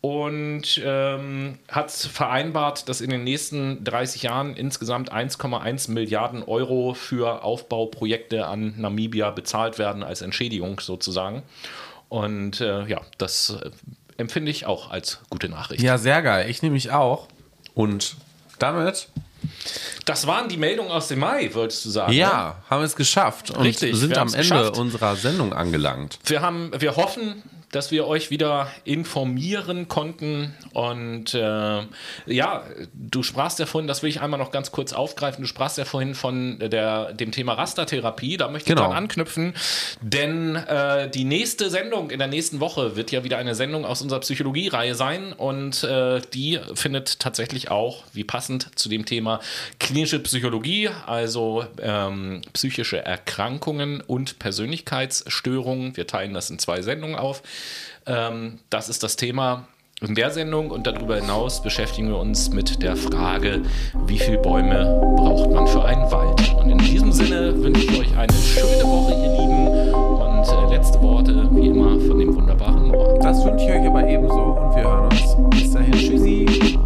[0.00, 7.42] und ähm, hat vereinbart, dass in den nächsten 30 Jahren insgesamt 1,1 Milliarden Euro für
[7.42, 11.42] Aufbauprojekte an Namibia bezahlt werden als Entschädigung sozusagen.
[12.08, 13.70] Und äh, ja, das äh,
[14.16, 15.82] empfinde ich auch als gute Nachricht.
[15.82, 16.48] Ja, sehr geil.
[16.48, 17.28] Ich nehme mich auch.
[17.74, 18.16] Und
[18.58, 19.08] damit
[20.04, 22.12] das waren die Meldungen aus dem Mai, wolltest du sagen?
[22.12, 22.70] Ja, ne?
[22.70, 24.78] haben es geschafft und Richtig, sind am Ende geschafft.
[24.78, 26.18] unserer Sendung angelangt.
[26.24, 30.54] Wir haben, wir hoffen, dass wir euch wieder informieren konnten.
[30.72, 31.82] Und äh,
[32.26, 32.64] ja,
[32.94, 35.84] du sprachst ja vorhin, das will ich einmal noch ganz kurz aufgreifen, du sprachst ja
[35.84, 38.36] vorhin von der, dem Thema Rastertherapie.
[38.36, 38.82] Da möchte genau.
[38.82, 39.54] ich dann anknüpfen,
[40.00, 44.00] denn äh, die nächste Sendung in der nächsten Woche wird ja wieder eine Sendung aus
[44.00, 45.32] unserer Psychologie-Reihe sein.
[45.32, 49.40] Und äh, die findet tatsächlich auch, wie passend zu dem Thema
[49.78, 55.96] klinische Psychologie, also ähm, psychische Erkrankungen und Persönlichkeitsstörungen.
[55.96, 57.42] Wir teilen das in zwei Sendungen auf.
[58.06, 59.68] Ähm, das ist das Thema.
[60.00, 63.62] In der Sendung und darüber hinaus beschäftigen wir uns mit der Frage,
[64.06, 66.54] wie viele Bäume braucht man für einen Wald.
[66.54, 69.92] Und in diesem Sinne wünsche ich euch eine schöne Woche, ihr Lieben.
[69.92, 73.18] Und äh, letzte Worte, wie immer, von dem wunderbaren Noah.
[73.18, 75.36] Das wünsche ich euch aber ebenso und wir hören uns.
[75.50, 75.92] Bis dahin.
[75.92, 76.78] Tschüssi.